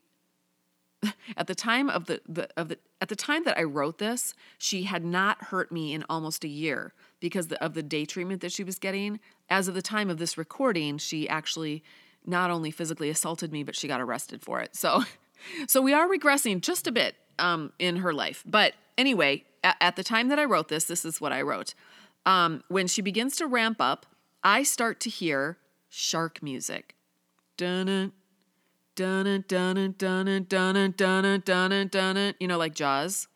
at 1.37 1.47
the 1.47 1.55
time 1.55 1.89
of 1.89 2.05
the, 2.05 2.21
the 2.27 2.49
of 2.57 2.69
the 2.69 2.79
at 3.01 3.09
the 3.09 3.15
time 3.15 3.43
that 3.43 3.57
I 3.57 3.63
wrote 3.63 3.97
this, 3.97 4.33
she 4.57 4.83
had 4.83 5.03
not 5.03 5.45
hurt 5.45 5.71
me 5.71 5.93
in 5.93 6.03
almost 6.09 6.43
a 6.43 6.49
year 6.49 6.93
because 7.19 7.47
of 7.47 7.73
the 7.73 7.83
day 7.83 8.05
treatment 8.05 8.41
that 8.41 8.51
she 8.51 8.63
was 8.63 8.79
getting. 8.79 9.19
As 9.49 9.67
of 9.67 9.75
the 9.75 9.81
time 9.81 10.09
of 10.09 10.17
this 10.17 10.37
recording, 10.37 10.97
she 10.97 11.29
actually 11.29 11.83
not 12.25 12.51
only 12.51 12.71
physically 12.71 13.09
assaulted 13.09 13.51
me, 13.51 13.63
but 13.63 13.75
she 13.75 13.87
got 13.87 14.01
arrested 14.01 14.41
for 14.41 14.59
it. 14.61 14.75
So 14.75 15.03
so 15.67 15.81
we 15.81 15.93
are 15.93 16.07
regressing 16.07 16.61
just 16.61 16.87
a 16.87 16.91
bit 16.91 17.15
um, 17.39 17.71
in 17.79 17.97
her 17.97 18.13
life. 18.13 18.43
But 18.45 18.73
anyway, 18.97 19.43
at, 19.63 19.77
at, 19.81 19.95
the 19.95 20.03
time 20.03 20.29
that 20.29 20.39
I 20.39 20.45
wrote 20.45 20.69
this, 20.69 20.85
this 20.85 21.05
is 21.05 21.19
what 21.19 21.31
I 21.31 21.41
wrote. 21.41 21.73
Um, 22.25 22.63
when 22.67 22.87
she 22.87 23.01
begins 23.01 23.35
to 23.37 23.47
ramp 23.47 23.77
up, 23.79 24.05
I 24.43 24.63
start 24.63 24.99
to 25.01 25.09
hear 25.09 25.57
shark 25.89 26.41
music. 26.41 26.95
Dun 27.57 28.11
dun 28.95 29.43
dun 29.45 29.45
dun 29.47 29.95
dun 29.97 30.45
dun 30.47 30.93
dun 30.95 31.41
dun 31.41 31.87
dun 31.87 32.33
you 32.39 32.47
know, 32.47 32.57
like 32.57 32.75
Jaws. 32.75 33.27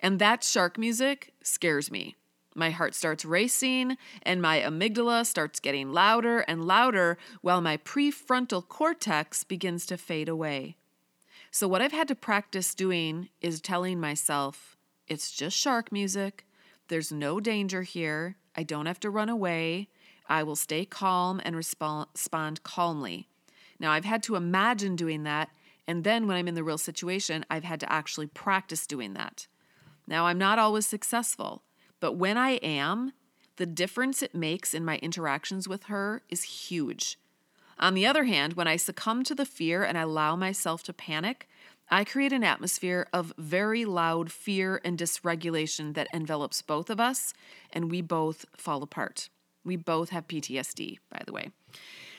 And 0.00 0.18
that 0.18 0.44
shark 0.44 0.76
music 0.76 1.32
scares 1.42 1.90
me. 1.90 2.16
My 2.54 2.70
heart 2.70 2.94
starts 2.94 3.24
racing 3.24 3.96
and 4.22 4.40
my 4.40 4.60
amygdala 4.60 5.26
starts 5.26 5.58
getting 5.58 5.92
louder 5.92 6.40
and 6.40 6.64
louder 6.64 7.18
while 7.40 7.60
my 7.60 7.76
prefrontal 7.76 8.66
cortex 8.66 9.42
begins 9.42 9.86
to 9.86 9.96
fade 9.96 10.28
away. 10.28 10.76
So, 11.50 11.68
what 11.68 11.82
I've 11.82 11.92
had 11.92 12.08
to 12.08 12.14
practice 12.14 12.74
doing 12.74 13.28
is 13.40 13.60
telling 13.60 14.00
myself 14.00 14.76
it's 15.06 15.30
just 15.30 15.56
shark 15.56 15.92
music. 15.92 16.46
There's 16.88 17.12
no 17.12 17.40
danger 17.40 17.82
here. 17.82 18.36
I 18.56 18.62
don't 18.62 18.86
have 18.86 19.00
to 19.00 19.10
run 19.10 19.28
away. 19.28 19.88
I 20.28 20.42
will 20.42 20.56
stay 20.56 20.84
calm 20.84 21.40
and 21.44 21.54
respond 21.56 22.62
calmly. 22.62 23.28
Now, 23.78 23.92
I've 23.92 24.04
had 24.04 24.22
to 24.24 24.36
imagine 24.36 24.96
doing 24.96 25.24
that. 25.24 25.50
And 25.86 26.04
then 26.04 26.26
when 26.26 26.36
I'm 26.36 26.48
in 26.48 26.54
the 26.54 26.64
real 26.64 26.78
situation, 26.78 27.44
I've 27.50 27.64
had 27.64 27.80
to 27.80 27.92
actually 27.92 28.28
practice 28.28 28.86
doing 28.86 29.12
that. 29.14 29.46
Now, 30.06 30.26
I'm 30.26 30.38
not 30.38 30.58
always 30.58 30.86
successful, 30.86 31.62
but 32.04 32.16
when 32.16 32.36
I 32.36 32.56
am, 32.56 33.14
the 33.56 33.64
difference 33.64 34.22
it 34.22 34.34
makes 34.34 34.74
in 34.74 34.84
my 34.84 34.98
interactions 34.98 35.66
with 35.66 35.84
her 35.84 36.20
is 36.28 36.42
huge. 36.42 37.18
On 37.78 37.94
the 37.94 38.04
other 38.04 38.24
hand, 38.24 38.52
when 38.52 38.68
I 38.68 38.76
succumb 38.76 39.24
to 39.24 39.34
the 39.34 39.46
fear 39.46 39.84
and 39.84 39.96
allow 39.96 40.36
myself 40.36 40.82
to 40.82 40.92
panic, 40.92 41.48
I 41.88 42.04
create 42.04 42.34
an 42.34 42.44
atmosphere 42.44 43.08
of 43.14 43.32
very 43.38 43.86
loud 43.86 44.30
fear 44.30 44.82
and 44.84 44.98
dysregulation 44.98 45.94
that 45.94 46.08
envelops 46.12 46.60
both 46.60 46.90
of 46.90 47.00
us, 47.00 47.32
and 47.72 47.90
we 47.90 48.02
both 48.02 48.44
fall 48.54 48.82
apart. 48.82 49.30
We 49.64 49.76
both 49.76 50.10
have 50.10 50.28
PTSD, 50.28 50.98
by 51.10 51.22
the 51.24 51.32
way. 51.32 51.52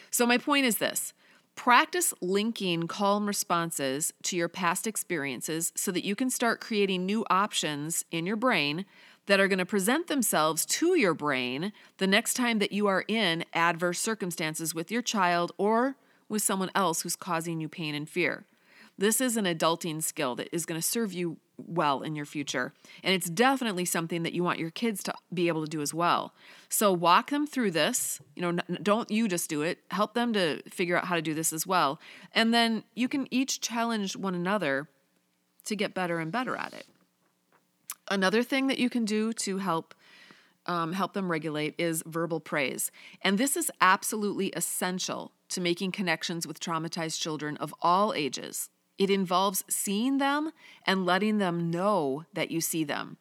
So, 0.10 0.26
my 0.26 0.40
point 0.40 0.66
is 0.66 0.80
this 0.80 1.14
practice 1.56 2.14
linking 2.22 2.88
calm 2.88 3.26
responses 3.26 4.14
to 4.24 4.36
your 4.36 4.50
past 4.50 4.86
experiences 4.86 5.72
so 5.76 5.92
that 5.92 6.04
you 6.04 6.16
can 6.16 6.30
start 6.30 6.62
creating 6.62 7.06
new 7.06 7.26
options 7.30 8.06
in 8.12 8.26
your 8.26 8.36
brain 8.36 8.86
that 9.26 9.40
are 9.40 9.48
going 9.48 9.60
to 9.60 9.66
present 9.66 10.08
themselves 10.08 10.66
to 10.66 10.98
your 10.98 11.14
brain 11.14 11.72
the 11.98 12.08
next 12.08 12.36
time 12.36 12.60
that 12.60 12.72
you 12.72 12.88
are 12.88 13.04
in 13.08 13.44
adverse 13.54 14.00
circumstances 14.00 14.76
with 14.76 14.92
your 14.92 15.02
child 15.02 15.52
or 15.58 15.96
with 16.30 16.42
someone 16.42 16.72
else 16.76 17.02
who's 17.02 17.16
causing 17.16 17.60
you 17.60 17.70
pain 17.70 17.96
and 17.96 18.10
fear. 18.10 18.46
This 18.98 19.20
is 19.20 19.36
an 19.36 19.46
adulting 19.46 20.02
skill 20.02 20.36
that 20.36 20.50
is 20.54 20.66
going 20.66 20.80
to 20.80 20.86
serve 20.86 21.12
you 21.12 21.38
well 21.58 22.02
in 22.02 22.16
your 22.16 22.26
future. 22.26 22.74
And 23.04 23.14
it's 23.14 23.30
definitely 23.30 23.86
something 23.86 24.24
that 24.24 24.34
you 24.34 24.44
want 24.44 24.60
your 24.60 24.72
kids 24.72 25.04
to 25.04 25.14
be 25.34 25.48
able 25.48 25.64
to 25.64 25.70
do 25.70 25.82
as 25.82 25.94
well. 25.94 26.34
So 26.70 26.92
walk 26.94 27.30
them 27.30 27.46
through 27.46 27.72
this. 27.72 28.22
You 28.36 28.42
know, 28.42 28.62
don't 28.82 29.10
you 29.12 29.28
just 29.28 29.50
do 29.50 29.62
it. 29.62 29.80
Help 29.92 30.14
them 30.14 30.34
to 30.34 30.62
figure 30.70 30.98
out 30.98 31.06
how 31.06 31.16
to 31.16 31.22
do 31.22 31.34
this 31.34 31.52
as 31.52 31.68
well. 31.68 32.00
And 32.34 32.54
then 32.54 32.84
you 32.94 33.08
can 33.08 33.28
each 33.34 33.62
challenge 33.62 34.16
one 34.16 34.36
another 34.36 34.88
to 35.66 35.76
get 35.76 35.94
better 35.94 36.20
and 36.20 36.32
better 36.32 36.56
at 36.56 36.74
it. 36.74 36.86
Another 38.10 38.44
thing 38.44 38.68
that 38.68 38.78
you 38.78 38.90
can 38.90 39.04
do 39.04 39.34
to 39.34 39.58
help 39.58 39.94
um, 40.68 40.94
help 40.94 41.14
them 41.14 41.30
regulate 41.30 41.76
is 41.78 42.02
verbal 42.08 42.40
praise. 42.40 42.92
And 43.22 43.38
this 43.38 43.56
is 43.56 43.72
absolutely 43.82 44.48
essential 44.50 45.32
to 45.50 45.62
making 45.62 45.92
connections 45.92 46.48
with 46.48 46.60
traumatized 46.60 47.20
children 47.20 47.56
of 47.58 47.74
all 47.84 48.16
ages. 48.16 48.70
It 48.98 49.10
involves 49.10 49.64
seeing 49.70 50.18
them 50.20 50.52
and 50.86 51.06
letting 51.06 51.38
them 51.38 51.70
know 51.70 52.26
that 52.34 52.52
you 52.52 52.62
see 52.62 52.84
them. 52.84 53.18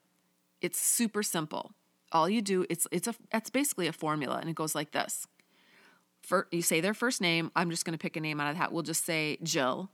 It's 0.60 0.80
super 0.80 1.22
simple. 1.22 1.72
All 2.12 2.28
you 2.28 2.42
do, 2.42 2.64
it's 2.70 2.86
it's 2.92 3.08
a 3.08 3.14
it's 3.32 3.50
basically 3.50 3.88
a 3.88 3.92
formula, 3.92 4.38
and 4.40 4.48
it 4.48 4.54
goes 4.54 4.74
like 4.74 4.92
this. 4.92 5.26
For, 6.22 6.46
you 6.50 6.62
say 6.62 6.80
their 6.80 6.94
first 6.94 7.20
name. 7.20 7.50
I'm 7.54 7.70
just 7.70 7.84
going 7.84 7.92
to 7.92 7.98
pick 7.98 8.16
a 8.16 8.20
name 8.20 8.40
out 8.40 8.50
of 8.50 8.58
that. 8.58 8.72
We'll 8.72 8.82
just 8.82 9.04
say 9.04 9.36
Jill. 9.42 9.90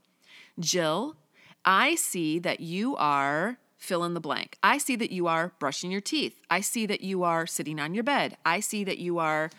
Jill, 0.59 1.17
I 1.65 1.95
see 1.95 2.39
that 2.39 2.61
you 2.61 2.95
are 2.95 3.57
fill 3.77 4.03
in 4.03 4.13
the 4.13 4.21
blank. 4.21 4.57
I 4.61 4.77
see 4.77 4.95
that 4.95 5.11
you 5.11 5.27
are 5.27 5.53
brushing 5.59 5.91
your 5.91 6.01
teeth. 6.01 6.39
I 6.49 6.61
see 6.61 6.85
that 6.85 7.01
you 7.01 7.23
are 7.23 7.47
sitting 7.47 7.79
on 7.79 7.95
your 7.95 8.03
bed. 8.03 8.37
I 8.45 8.59
see 8.59 8.83
that 8.83 8.99
you 8.99 9.17
are 9.17 9.49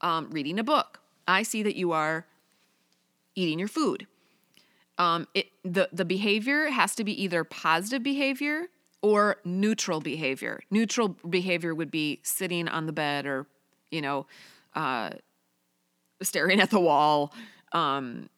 um, 0.00 0.30
reading 0.30 0.58
a 0.58 0.64
book. 0.64 1.00
I 1.28 1.42
see 1.42 1.62
that 1.62 1.76
you 1.76 1.92
are 1.92 2.26
eating 3.34 3.58
your 3.58 3.68
food. 3.68 4.06
Um, 4.98 5.28
it, 5.34 5.46
the, 5.64 5.88
the 5.92 6.04
behavior 6.04 6.66
has 6.70 6.94
to 6.96 7.04
be 7.04 7.22
either 7.22 7.44
positive 7.44 8.02
behavior 8.02 8.66
or 9.00 9.36
neutral 9.44 10.00
behavior. 10.00 10.60
Neutral 10.70 11.16
behavior 11.28 11.74
would 11.74 11.90
be 11.90 12.20
sitting 12.24 12.68
on 12.68 12.86
the 12.86 12.92
bed 12.92 13.26
or, 13.26 13.46
you 13.90 14.02
know, 14.02 14.26
uh, 14.74 15.10
staring 16.20 16.60
at 16.60 16.70
the 16.70 16.80
wall, 16.80 17.32
um, 17.72 18.28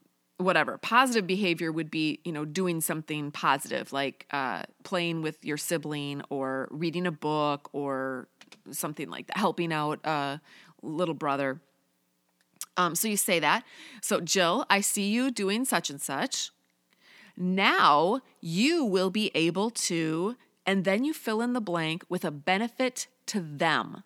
whatever 0.40 0.78
positive 0.78 1.26
behavior 1.26 1.70
would 1.70 1.90
be 1.90 2.18
you 2.24 2.32
know 2.32 2.44
doing 2.44 2.80
something 2.80 3.30
positive 3.30 3.92
like 3.92 4.26
uh, 4.30 4.62
playing 4.82 5.22
with 5.22 5.44
your 5.44 5.56
sibling 5.58 6.22
or 6.30 6.66
reading 6.70 7.06
a 7.06 7.12
book 7.12 7.68
or 7.72 8.26
something 8.70 9.10
like 9.10 9.26
that 9.26 9.36
helping 9.36 9.72
out 9.72 10.00
a 10.04 10.40
little 10.82 11.14
brother 11.14 11.60
um, 12.80 12.94
so 12.94 13.08
you 13.08 13.16
say 13.16 13.38
that 13.38 13.64
so 14.00 14.20
jill 14.20 14.64
i 14.70 14.80
see 14.80 15.08
you 15.10 15.30
doing 15.30 15.64
such 15.64 15.90
and 15.90 16.00
such 16.00 16.50
now 17.36 18.20
you 18.40 18.84
will 18.84 19.10
be 19.10 19.30
able 19.34 19.70
to 19.70 20.36
and 20.66 20.84
then 20.84 21.04
you 21.04 21.12
fill 21.12 21.40
in 21.40 21.52
the 21.52 21.60
blank 21.60 22.04
with 22.08 22.24
a 22.24 22.30
benefit 22.30 23.08
to 23.26 23.40
them. 23.40 24.04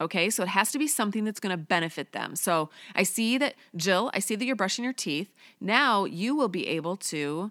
Okay, 0.00 0.30
so 0.30 0.44
it 0.44 0.50
has 0.50 0.70
to 0.70 0.78
be 0.78 0.86
something 0.86 1.24
that's 1.24 1.40
going 1.40 1.56
to 1.56 1.56
benefit 1.56 2.12
them. 2.12 2.36
So 2.36 2.70
I 2.94 3.02
see 3.02 3.36
that, 3.38 3.54
Jill, 3.74 4.10
I 4.14 4.20
see 4.20 4.36
that 4.36 4.44
you're 4.44 4.54
brushing 4.54 4.84
your 4.84 4.92
teeth. 4.92 5.34
Now 5.60 6.04
you 6.04 6.36
will 6.36 6.48
be 6.48 6.68
able 6.68 6.96
to, 6.96 7.50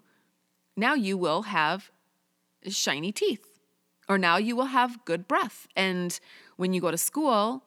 now 0.77 0.93
you 0.93 1.17
will 1.17 1.41
have 1.43 1.91
shiny 2.69 3.11
teeth, 3.11 3.59
or 4.07 4.17
now 4.17 4.37
you 4.37 4.55
will 4.55 4.67
have 4.67 5.03
good 5.03 5.27
breath. 5.27 5.67
And 5.75 6.17
when 6.55 6.71
you 6.73 6.79
go 6.79 6.91
to 6.91 6.97
school, 6.97 7.63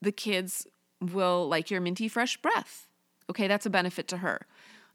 the 0.00 0.12
kids 0.12 0.68
will 1.00 1.48
like 1.48 1.70
your 1.70 1.80
minty 1.80 2.08
fresh 2.08 2.36
breath. 2.36 2.88
Okay, 3.30 3.48
that's 3.48 3.66
a 3.66 3.70
benefit 3.70 4.08
to 4.08 4.18
her. 4.18 4.46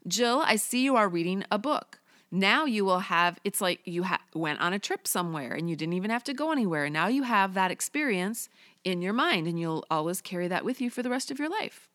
Jill, 0.06 0.42
I 0.44 0.56
see 0.56 0.82
you 0.82 0.96
are 0.96 1.08
reading 1.08 1.44
a 1.50 1.58
book. 1.58 2.00
Now 2.30 2.64
you 2.64 2.84
will 2.84 3.00
have, 3.00 3.38
it's 3.42 3.60
like 3.60 3.80
you 3.84 4.04
ha- 4.04 4.22
went 4.34 4.60
on 4.60 4.72
a 4.72 4.78
trip 4.78 5.06
somewhere 5.06 5.52
and 5.52 5.68
you 5.68 5.74
didn't 5.74 5.94
even 5.94 6.10
have 6.10 6.24
to 6.24 6.34
go 6.34 6.52
anywhere. 6.52 6.88
Now 6.88 7.08
you 7.08 7.24
have 7.24 7.54
that 7.54 7.72
experience 7.72 8.48
in 8.84 9.02
your 9.02 9.12
mind 9.12 9.48
and 9.48 9.58
you'll 9.58 9.84
always 9.90 10.20
carry 10.20 10.46
that 10.48 10.64
with 10.64 10.80
you 10.80 10.90
for 10.90 11.02
the 11.02 11.10
rest 11.10 11.30
of 11.30 11.38
your 11.38 11.48
life. 11.48 11.88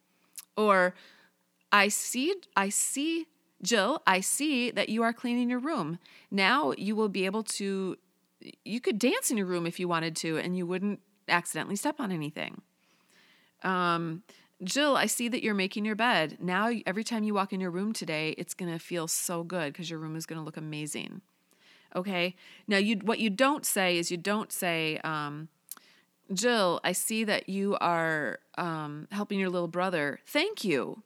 Or 0.58 0.94
I 1.72 1.88
see, 1.88 2.36
I 2.56 2.70
see, 2.70 3.28
Jill, 3.64 4.02
I 4.06 4.20
see 4.20 4.72
that 4.72 4.90
you 4.90 5.04
are 5.04 5.14
cleaning 5.14 5.50
your 5.50 5.60
room. 5.60 6.00
Now 6.30 6.74
you 6.78 6.96
will 6.96 7.10
be 7.10 7.26
able 7.26 7.44
to, 7.44 7.98
you 8.66 8.82
could 8.82 9.00
dance 9.00 9.32
in 9.32 9.38
your 9.38 9.48
room 9.48 9.66
if 9.66 9.80
you 9.80 9.88
wanted 9.88 10.18
to 10.18 10.38
and 10.38 10.58
you 10.58 10.68
wouldn't 10.68 11.00
accidentally 11.30 11.78
step 11.78 12.00
on 12.00 12.12
anything. 12.12 12.62
Um, 13.64 14.24
Jill, 14.64 14.96
I 14.96 15.06
see 15.06 15.28
that 15.28 15.44
you're 15.44 15.54
making 15.54 15.86
your 15.86 15.96
bed. 15.96 16.38
Now, 16.40 16.72
every 16.86 17.04
time 17.04 17.24
you 17.24 17.34
walk 17.34 17.52
in 17.52 17.60
your 17.60 17.72
room 17.72 17.94
today, 17.94 18.36
it's 18.38 18.54
going 18.54 18.72
to 18.72 18.80
feel 18.80 19.08
so 19.08 19.44
good 19.44 19.74
because 19.74 19.90
your 19.90 20.00
room 20.00 20.16
is 20.16 20.26
going 20.26 20.40
to 20.40 20.46
look 20.46 20.58
amazing. 20.58 21.22
Okay. 21.96 22.36
Now, 22.68 22.78
you 22.78 22.98
what 22.98 23.20
you 23.20 23.30
don't 23.30 23.66
say 23.66 23.98
is 23.98 24.12
you 24.12 24.18
don't 24.18 24.52
say, 24.52 25.00
um, 25.04 25.50
Jill, 26.34 26.80
I 26.84 26.94
see 26.94 27.24
that 27.26 27.50
you 27.50 27.78
are 27.80 28.40
um, 28.58 29.08
helping 29.12 29.40
your 29.40 29.50
little 29.50 29.68
brother. 29.68 30.20
Thank 30.26 30.64
you. 30.64 31.04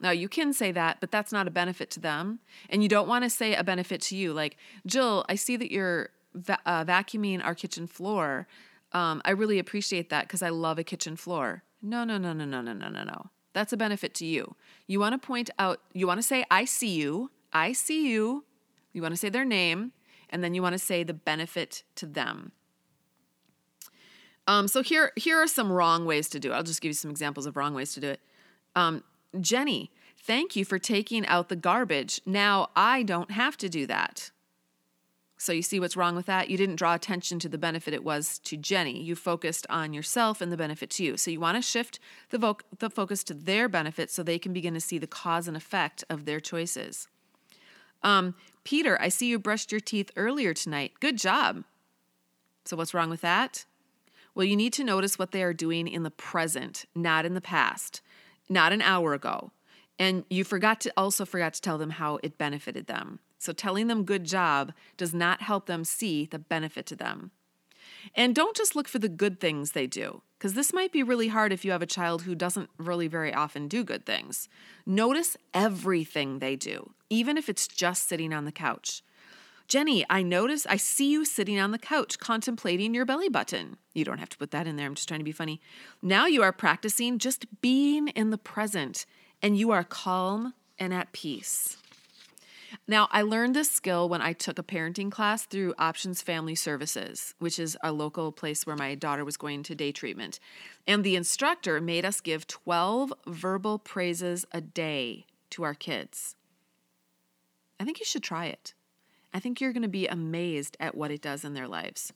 Now, 0.00 0.10
you 0.10 0.28
can 0.28 0.52
say 0.52 0.72
that, 0.72 0.98
but 1.00 1.10
that's 1.10 1.32
not 1.32 1.48
a 1.48 1.50
benefit 1.50 1.90
to 1.92 2.00
them. 2.00 2.40
And 2.68 2.82
you 2.82 2.88
don't 2.88 3.08
want 3.08 3.24
to 3.24 3.30
say 3.30 3.54
a 3.54 3.64
benefit 3.64 4.00
to 4.02 4.16
you. 4.16 4.32
Like, 4.32 4.56
Jill, 4.86 5.24
I 5.28 5.36
see 5.36 5.56
that 5.56 5.70
you're 5.72 6.10
va- 6.34 6.58
uh, 6.66 6.84
vacuuming 6.84 7.42
our 7.44 7.54
kitchen 7.54 7.86
floor. 7.86 8.46
Um, 8.92 9.20
I 9.24 9.32
really 9.32 9.58
appreciate 9.58 10.10
that 10.10 10.24
because 10.24 10.42
I 10.42 10.48
love 10.48 10.78
a 10.78 10.84
kitchen 10.84 11.16
floor. 11.16 11.62
No, 11.82 12.04
no, 12.04 12.18
no, 12.18 12.32
no, 12.32 12.44
no, 12.44 12.60
no, 12.60 12.72
no, 12.72 12.88
no, 12.88 13.04
no. 13.04 13.30
That's 13.52 13.72
a 13.72 13.76
benefit 13.76 14.14
to 14.14 14.26
you. 14.26 14.54
You 14.86 15.00
want 15.00 15.20
to 15.20 15.26
point 15.26 15.50
out, 15.58 15.80
you 15.92 16.06
want 16.06 16.18
to 16.18 16.22
say, 16.22 16.44
I 16.50 16.64
see 16.64 16.94
you. 16.94 17.30
I 17.52 17.72
see 17.72 18.10
you. 18.10 18.44
You 18.92 19.02
want 19.02 19.12
to 19.12 19.18
say 19.18 19.28
their 19.28 19.44
name, 19.44 19.92
and 20.30 20.42
then 20.42 20.54
you 20.54 20.62
want 20.62 20.72
to 20.72 20.78
say 20.78 21.02
the 21.02 21.14
benefit 21.14 21.82
to 21.96 22.06
them. 22.06 22.52
Um, 24.46 24.68
so 24.68 24.82
here, 24.82 25.12
here 25.16 25.38
are 25.38 25.46
some 25.46 25.70
wrong 25.72 26.06
ways 26.06 26.28
to 26.30 26.40
do 26.40 26.52
it. 26.52 26.54
I'll 26.54 26.62
just 26.62 26.80
give 26.80 26.90
you 26.90 26.94
some 26.94 27.10
examples 27.10 27.46
of 27.46 27.56
wrong 27.56 27.74
ways 27.74 27.92
to 27.94 28.00
do 28.00 28.08
it. 28.08 28.20
Um, 28.74 29.02
Jenny, 29.40 29.90
thank 30.18 30.56
you 30.56 30.64
for 30.64 30.78
taking 30.78 31.26
out 31.26 31.48
the 31.48 31.56
garbage. 31.56 32.20
Now 32.24 32.68
I 32.76 33.02
don't 33.02 33.30
have 33.30 33.56
to 33.58 33.68
do 33.68 33.86
that. 33.86 34.30
So 35.38 35.52
you 35.52 35.62
see 35.62 35.78
what's 35.78 35.96
wrong 35.96 36.16
with 36.16 36.26
that? 36.26 36.48
You 36.48 36.56
didn't 36.56 36.76
draw 36.76 36.94
attention 36.94 37.38
to 37.40 37.48
the 37.48 37.58
benefit 37.58 37.92
it 37.92 38.02
was 38.02 38.38
to 38.40 38.56
Jenny. 38.56 39.02
You 39.02 39.14
focused 39.14 39.66
on 39.68 39.92
yourself 39.92 40.40
and 40.40 40.50
the 40.50 40.56
benefit 40.56 40.90
to 40.90 41.04
you. 41.04 41.16
So 41.16 41.30
you 41.30 41.40
want 41.40 41.56
to 41.56 41.62
shift 41.62 41.98
the, 42.30 42.38
vo- 42.38 42.58
the 42.78 42.88
focus 42.88 43.22
to 43.24 43.34
their 43.34 43.68
benefit 43.68 44.10
so 44.10 44.22
they 44.22 44.38
can 44.38 44.54
begin 44.54 44.72
to 44.74 44.80
see 44.80 44.98
the 44.98 45.06
cause 45.06 45.46
and 45.46 45.56
effect 45.56 46.04
of 46.08 46.24
their 46.24 46.40
choices. 46.40 47.08
Um, 48.02 48.34
Peter, 48.64 49.00
I 49.00 49.08
see 49.08 49.28
you 49.28 49.38
brushed 49.38 49.70
your 49.70 49.80
teeth 49.80 50.10
earlier 50.16 50.54
tonight. 50.54 50.92
Good 51.00 51.18
job. 51.18 51.64
So 52.64 52.76
what's 52.76 52.94
wrong 52.94 53.10
with 53.10 53.20
that? 53.20 53.66
Well, 54.34 54.46
you 54.46 54.56
need 54.56 54.72
to 54.74 54.84
notice 54.84 55.18
what 55.18 55.32
they 55.32 55.42
are 55.42 55.54
doing 55.54 55.86
in 55.86 56.02
the 56.02 56.10
present, 56.10 56.84
not 56.94 57.24
in 57.24 57.34
the 57.34 57.40
past, 57.40 58.00
not 58.48 58.72
an 58.72 58.82
hour 58.82 59.12
ago. 59.14 59.50
And 59.98 60.24
you 60.28 60.44
forgot 60.44 60.80
to 60.82 60.92
also 60.96 61.24
forgot 61.24 61.54
to 61.54 61.60
tell 61.60 61.78
them 61.78 61.90
how 61.90 62.18
it 62.22 62.36
benefited 62.36 62.86
them. 62.86 63.20
So 63.38 63.52
telling 63.52 63.86
them 63.86 64.04
good 64.04 64.24
job 64.24 64.72
does 64.96 65.14
not 65.14 65.42
help 65.42 65.66
them 65.66 65.84
see 65.84 66.26
the 66.26 66.38
benefit 66.38 66.86
to 66.86 66.96
them. 66.96 67.30
And 68.14 68.34
don't 68.34 68.56
just 68.56 68.74
look 68.74 68.88
for 68.88 68.98
the 68.98 69.08
good 69.08 69.40
things 69.40 69.72
they 69.72 69.86
do, 69.86 70.22
because 70.38 70.54
this 70.54 70.72
might 70.72 70.92
be 70.92 71.02
really 71.02 71.28
hard 71.28 71.52
if 71.52 71.64
you 71.64 71.70
have 71.72 71.82
a 71.82 71.86
child 71.86 72.22
who 72.22 72.34
doesn't 72.34 72.70
really 72.78 73.08
very 73.08 73.32
often 73.32 73.68
do 73.68 73.84
good 73.84 74.06
things. 74.06 74.48
Notice 74.84 75.36
everything 75.52 76.38
they 76.38 76.56
do, 76.56 76.92
even 77.10 77.36
if 77.36 77.48
it's 77.48 77.68
just 77.68 78.08
sitting 78.08 78.32
on 78.32 78.44
the 78.44 78.52
couch. 78.52 79.02
Jenny, 79.68 80.04
I 80.08 80.22
notice, 80.22 80.64
I 80.66 80.76
see 80.76 81.10
you 81.10 81.24
sitting 81.24 81.58
on 81.58 81.72
the 81.72 81.78
couch 81.78 82.20
contemplating 82.20 82.94
your 82.94 83.04
belly 83.04 83.28
button. 83.28 83.76
You 83.94 84.04
don't 84.04 84.18
have 84.18 84.28
to 84.28 84.38
put 84.38 84.52
that 84.52 84.66
in 84.66 84.76
there. 84.76 84.86
I'm 84.86 84.94
just 84.94 85.08
trying 85.08 85.20
to 85.20 85.24
be 85.24 85.32
funny. 85.32 85.60
Now 86.00 86.26
you 86.26 86.42
are 86.42 86.52
practicing 86.52 87.18
just 87.18 87.46
being 87.60 88.08
in 88.08 88.30
the 88.30 88.38
present 88.38 89.06
and 89.42 89.58
you 89.58 89.72
are 89.72 89.82
calm 89.82 90.54
and 90.78 90.94
at 90.94 91.10
peace. 91.10 91.78
Now, 92.88 93.08
I 93.10 93.22
learned 93.22 93.54
this 93.54 93.70
skill 93.70 94.08
when 94.08 94.22
I 94.22 94.32
took 94.32 94.58
a 94.58 94.62
parenting 94.62 95.10
class 95.10 95.44
through 95.44 95.74
Options 95.78 96.22
Family 96.22 96.54
Services, 96.54 97.34
which 97.38 97.58
is 97.58 97.76
a 97.82 97.92
local 97.92 98.32
place 98.32 98.66
where 98.66 98.76
my 98.76 98.94
daughter 98.94 99.24
was 99.24 99.36
going 99.36 99.62
to 99.64 99.74
day 99.74 99.92
treatment. 99.92 100.40
And 100.86 101.02
the 101.02 101.16
instructor 101.16 101.80
made 101.80 102.04
us 102.04 102.20
give 102.20 102.46
12 102.46 103.12
verbal 103.26 103.78
praises 103.78 104.46
a 104.52 104.60
day 104.60 105.26
to 105.50 105.62
our 105.62 105.74
kids. 105.74 106.36
I 107.78 107.84
think 107.84 107.98
you 107.98 108.06
should 108.06 108.22
try 108.22 108.46
it. 108.46 108.74
I 109.34 109.40
think 109.40 109.60
you're 109.60 109.72
going 109.72 109.82
to 109.82 109.88
be 109.88 110.06
amazed 110.06 110.76
at 110.80 110.94
what 110.94 111.10
it 111.10 111.20
does 111.20 111.44
in 111.44 111.54
their 111.54 111.68
lives. 111.68 112.12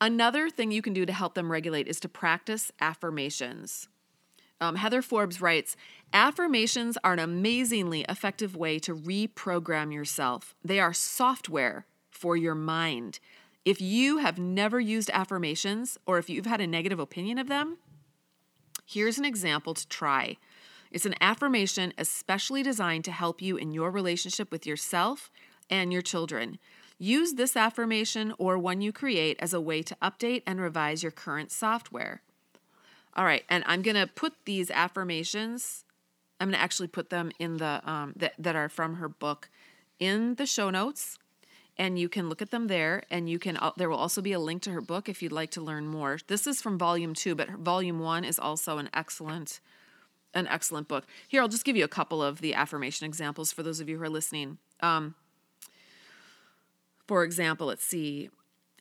Another 0.00 0.50
thing 0.50 0.72
you 0.72 0.82
can 0.82 0.92
do 0.92 1.06
to 1.06 1.12
help 1.12 1.34
them 1.34 1.50
regulate 1.50 1.86
is 1.86 2.00
to 2.00 2.08
practice 2.08 2.72
affirmations. 2.80 3.88
Um, 4.60 4.76
Heather 4.76 5.02
Forbes 5.02 5.40
writes 5.40 5.76
Affirmations 6.14 6.98
are 7.02 7.14
an 7.14 7.18
amazingly 7.18 8.04
effective 8.06 8.54
way 8.54 8.78
to 8.80 8.94
reprogram 8.94 9.94
yourself. 9.94 10.54
They 10.62 10.78
are 10.78 10.92
software 10.92 11.86
for 12.10 12.36
your 12.36 12.54
mind. 12.54 13.18
If 13.64 13.80
you 13.80 14.18
have 14.18 14.38
never 14.38 14.78
used 14.78 15.10
affirmations 15.14 15.96
or 16.04 16.18
if 16.18 16.28
you've 16.28 16.44
had 16.44 16.60
a 16.60 16.66
negative 16.66 16.98
opinion 16.98 17.38
of 17.38 17.48
them, 17.48 17.78
here's 18.84 19.16
an 19.16 19.24
example 19.24 19.72
to 19.72 19.88
try. 19.88 20.36
It's 20.90 21.06
an 21.06 21.14
affirmation 21.22 21.94
especially 21.96 22.62
designed 22.62 23.06
to 23.06 23.12
help 23.12 23.40
you 23.40 23.56
in 23.56 23.72
your 23.72 23.90
relationship 23.90 24.52
with 24.52 24.66
yourself 24.66 25.30
and 25.70 25.94
your 25.94 26.02
children. 26.02 26.58
Use 26.98 27.34
this 27.34 27.56
affirmation 27.56 28.34
or 28.36 28.58
one 28.58 28.82
you 28.82 28.92
create 28.92 29.38
as 29.40 29.54
a 29.54 29.60
way 29.60 29.82
to 29.82 29.96
update 30.02 30.42
and 30.46 30.60
revise 30.60 31.02
your 31.02 31.12
current 31.12 31.50
software. 31.50 32.20
All 33.14 33.24
right, 33.24 33.44
and 33.48 33.64
I'm 33.66 33.80
going 33.80 33.96
to 33.96 34.06
put 34.06 34.34
these 34.44 34.70
affirmations, 34.70 35.84
I'm 36.42 36.48
going 36.48 36.58
to 36.58 36.62
actually 36.62 36.88
put 36.88 37.08
them 37.08 37.30
in 37.38 37.58
the, 37.58 37.80
um, 37.88 38.14
that, 38.16 38.34
that 38.36 38.56
are 38.56 38.68
from 38.68 38.96
her 38.96 39.08
book 39.08 39.48
in 40.00 40.34
the 40.34 40.44
show 40.44 40.70
notes 40.70 41.16
and 41.78 41.96
you 41.98 42.08
can 42.08 42.28
look 42.28 42.42
at 42.42 42.50
them 42.50 42.66
there 42.66 43.04
and 43.10 43.30
you 43.30 43.38
can 43.38 43.56
there 43.76 43.88
will 43.88 43.96
also 43.96 44.20
be 44.20 44.32
a 44.32 44.40
link 44.40 44.62
to 44.62 44.72
her 44.72 44.80
book 44.80 45.08
if 45.08 45.22
you'd 45.22 45.32
like 45.32 45.50
to 45.52 45.60
learn 45.60 45.86
more. 45.86 46.18
This 46.26 46.46
is 46.46 46.60
from 46.60 46.78
volume 46.78 47.14
two 47.14 47.36
but 47.36 47.48
volume 47.50 48.00
one 48.00 48.24
is 48.24 48.40
also 48.40 48.78
an 48.78 48.90
excellent 48.92 49.60
an 50.34 50.48
excellent 50.48 50.88
book. 50.88 51.06
Here 51.28 51.40
i'll 51.40 51.48
just 51.48 51.64
give 51.64 51.76
you 51.76 51.84
a 51.84 51.88
couple 51.88 52.22
of 52.22 52.40
the 52.40 52.54
affirmation 52.54 53.06
examples 53.06 53.52
for 53.52 53.62
those 53.62 53.78
of 53.78 53.88
you 53.88 53.98
who 53.98 54.02
are 54.02 54.10
listening. 54.10 54.58
Um, 54.80 55.14
for 57.06 57.24
example, 57.24 57.68
let's 57.68 57.84
see. 57.84 58.30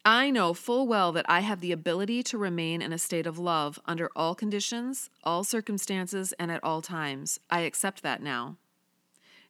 I 0.04 0.32
know 0.32 0.56
full 0.56 0.88
well 0.88 1.12
that 1.12 1.30
I 1.30 1.42
have 1.42 1.62
the 1.62 1.72
ability 1.72 2.24
to 2.24 2.38
remain 2.38 2.82
in 2.82 2.92
a 2.92 2.98
state 2.98 3.28
of 3.28 3.38
love 3.38 3.80
under 3.86 4.10
all 4.16 4.34
conditions, 4.34 5.12
all 5.24 5.44
circumstances, 5.44 6.34
and 6.40 6.52
at 6.52 6.64
all 6.64 6.82
times. 6.82 7.40
I 7.52 7.62
accept 7.62 8.02
that 8.02 8.24
now. 8.24 8.58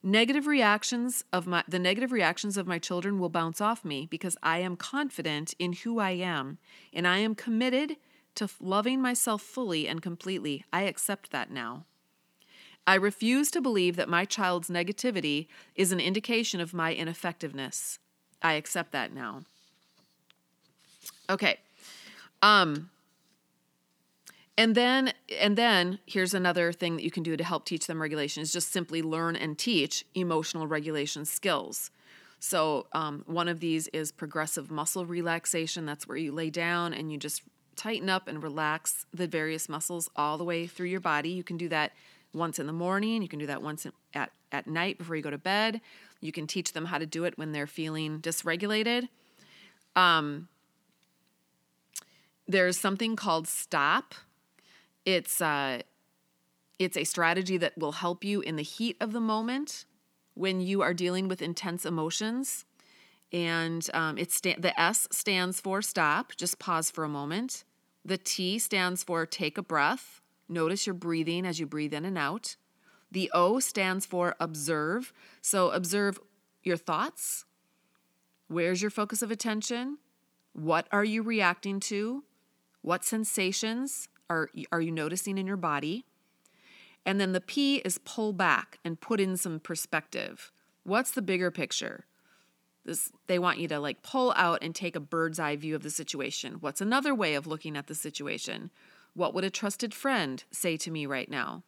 Negative 0.02 0.46
reactions 0.46 1.24
of 1.32 1.46
my 1.46 1.64
the 1.66 1.78
negative 1.78 2.12
reactions 2.12 2.58
of 2.58 2.66
my 2.66 2.78
children 2.78 3.18
will 3.18 3.30
bounce 3.30 3.62
off 3.62 3.82
me 3.82 4.06
because 4.10 4.36
I 4.42 4.58
am 4.58 4.76
confident 4.76 5.54
in 5.58 5.72
who 5.72 6.00
I 6.00 6.10
am 6.10 6.58
and 6.92 7.06
I 7.06 7.18
am 7.18 7.34
committed 7.34 7.96
to 8.34 8.50
loving 8.60 9.00
myself 9.00 9.40
fully 9.40 9.88
and 9.88 10.02
completely. 10.02 10.64
I 10.70 10.82
accept 10.82 11.30
that 11.30 11.50
now. 11.50 11.86
I 12.86 12.96
refuse 12.96 13.50
to 13.52 13.62
believe 13.62 13.96
that 13.96 14.08
my 14.08 14.26
child's 14.26 14.68
negativity 14.68 15.46
is 15.76 15.92
an 15.92 16.00
indication 16.00 16.60
of 16.60 16.74
my 16.74 16.92
ineffectiveness. 16.92 18.00
I 18.42 18.54
accept 18.54 18.92
that 18.92 19.14
now. 19.14 19.42
Okay. 21.30 21.58
Um 22.42 22.90
and 24.58 24.74
then 24.74 25.12
and 25.40 25.56
then 25.56 25.98
here's 26.06 26.34
another 26.34 26.72
thing 26.72 26.96
that 26.96 27.02
you 27.02 27.10
can 27.10 27.22
do 27.22 27.36
to 27.36 27.44
help 27.44 27.64
teach 27.64 27.86
them 27.86 28.00
regulation 28.00 28.42
is 28.42 28.52
just 28.52 28.70
simply 28.70 29.02
learn 29.02 29.34
and 29.34 29.58
teach 29.58 30.04
emotional 30.14 30.66
regulation 30.66 31.24
skills. 31.24 31.90
So 32.38 32.86
um, 32.92 33.22
one 33.26 33.46
of 33.46 33.60
these 33.60 33.86
is 33.88 34.10
progressive 34.10 34.70
muscle 34.70 35.06
relaxation. 35.06 35.86
That's 35.86 36.08
where 36.08 36.16
you 36.16 36.32
lay 36.32 36.50
down 36.50 36.92
and 36.92 37.12
you 37.12 37.16
just 37.16 37.42
tighten 37.76 38.10
up 38.10 38.26
and 38.26 38.42
relax 38.42 39.06
the 39.14 39.28
various 39.28 39.68
muscles 39.68 40.10
all 40.16 40.38
the 40.38 40.44
way 40.44 40.66
through 40.66 40.88
your 40.88 41.00
body. 41.00 41.30
You 41.30 41.44
can 41.44 41.56
do 41.56 41.68
that 41.68 41.92
once 42.34 42.58
in 42.58 42.66
the 42.66 42.72
morning. 42.72 43.22
You 43.22 43.28
can 43.28 43.38
do 43.38 43.46
that 43.46 43.62
once 43.62 43.86
at 44.14 44.32
at 44.50 44.66
night 44.66 44.98
before 44.98 45.16
you 45.16 45.22
go 45.22 45.30
to 45.30 45.38
bed. 45.38 45.80
You 46.20 46.32
can 46.32 46.46
teach 46.46 46.72
them 46.72 46.86
how 46.86 46.98
to 46.98 47.06
do 47.06 47.24
it 47.24 47.38
when 47.38 47.52
they're 47.52 47.66
feeling 47.66 48.20
dysregulated. 48.20 49.08
Um, 49.96 50.48
there's 52.46 52.78
something 52.78 53.16
called 53.16 53.46
stop. 53.48 54.14
It's 55.04 55.40
uh, 55.40 55.82
it's 56.78 56.96
a 56.96 57.04
strategy 57.04 57.56
that 57.58 57.76
will 57.78 57.92
help 57.92 58.24
you 58.24 58.40
in 58.40 58.56
the 58.56 58.62
heat 58.62 58.96
of 59.00 59.12
the 59.12 59.20
moment 59.20 59.84
when 60.34 60.60
you 60.60 60.82
are 60.82 60.94
dealing 60.94 61.28
with 61.28 61.42
intense 61.42 61.84
emotions. 61.84 62.64
And 63.32 63.88
um, 63.94 64.18
it's 64.18 64.34
sta- 64.34 64.58
the 64.58 64.78
S 64.78 65.08
stands 65.10 65.60
for 65.60 65.80
stop, 65.80 66.32
just 66.36 66.58
pause 66.58 66.90
for 66.90 67.04
a 67.04 67.08
moment. 67.08 67.64
The 68.04 68.18
T 68.18 68.58
stands 68.58 69.02
for 69.02 69.24
take 69.26 69.56
a 69.56 69.62
breath. 69.62 70.20
Notice 70.48 70.86
your 70.86 70.94
breathing 70.94 71.46
as 71.46 71.58
you 71.58 71.66
breathe 71.66 71.94
in 71.94 72.04
and 72.04 72.18
out. 72.18 72.56
The 73.10 73.30
O 73.32 73.60
stands 73.60 74.04
for 74.06 74.34
observe. 74.40 75.12
So 75.40 75.70
observe 75.70 76.18
your 76.62 76.76
thoughts. 76.76 77.44
Where's 78.48 78.82
your 78.82 78.90
focus 78.90 79.22
of 79.22 79.30
attention? 79.30 79.98
What 80.52 80.86
are 80.92 81.04
you 81.04 81.22
reacting 81.22 81.80
to? 81.80 82.24
What 82.82 83.04
sensations 83.04 84.08
are, 84.28 84.50
are 84.70 84.80
you 84.80 84.90
noticing 84.90 85.38
in 85.38 85.46
your 85.46 85.56
body? 85.56 86.04
And 87.06 87.20
then 87.20 87.32
the 87.32 87.40
P 87.40 87.76
is 87.78 87.98
pull 87.98 88.32
back 88.32 88.78
and 88.84 89.00
put 89.00 89.20
in 89.20 89.36
some 89.36 89.60
perspective. 89.60 90.52
What's 90.84 91.12
the 91.12 91.22
bigger 91.22 91.50
picture? 91.50 92.06
This, 92.84 93.10
they 93.28 93.38
want 93.38 93.58
you 93.58 93.68
to 93.68 93.78
like 93.78 94.02
pull 94.02 94.32
out 94.36 94.62
and 94.62 94.74
take 94.74 94.96
a 94.96 95.00
bird's 95.00 95.38
eye 95.38 95.56
view 95.56 95.76
of 95.76 95.82
the 95.82 95.90
situation. 95.90 96.54
What's 96.54 96.80
another 96.80 97.14
way 97.14 97.34
of 97.34 97.46
looking 97.46 97.76
at 97.76 97.86
the 97.86 97.94
situation? 97.94 98.70
What 99.14 99.34
would 99.34 99.44
a 99.44 99.50
trusted 99.50 99.94
friend 99.94 100.42
say 100.50 100.76
to 100.78 100.90
me 100.90 101.06
right 101.06 101.30
now? 101.30 101.62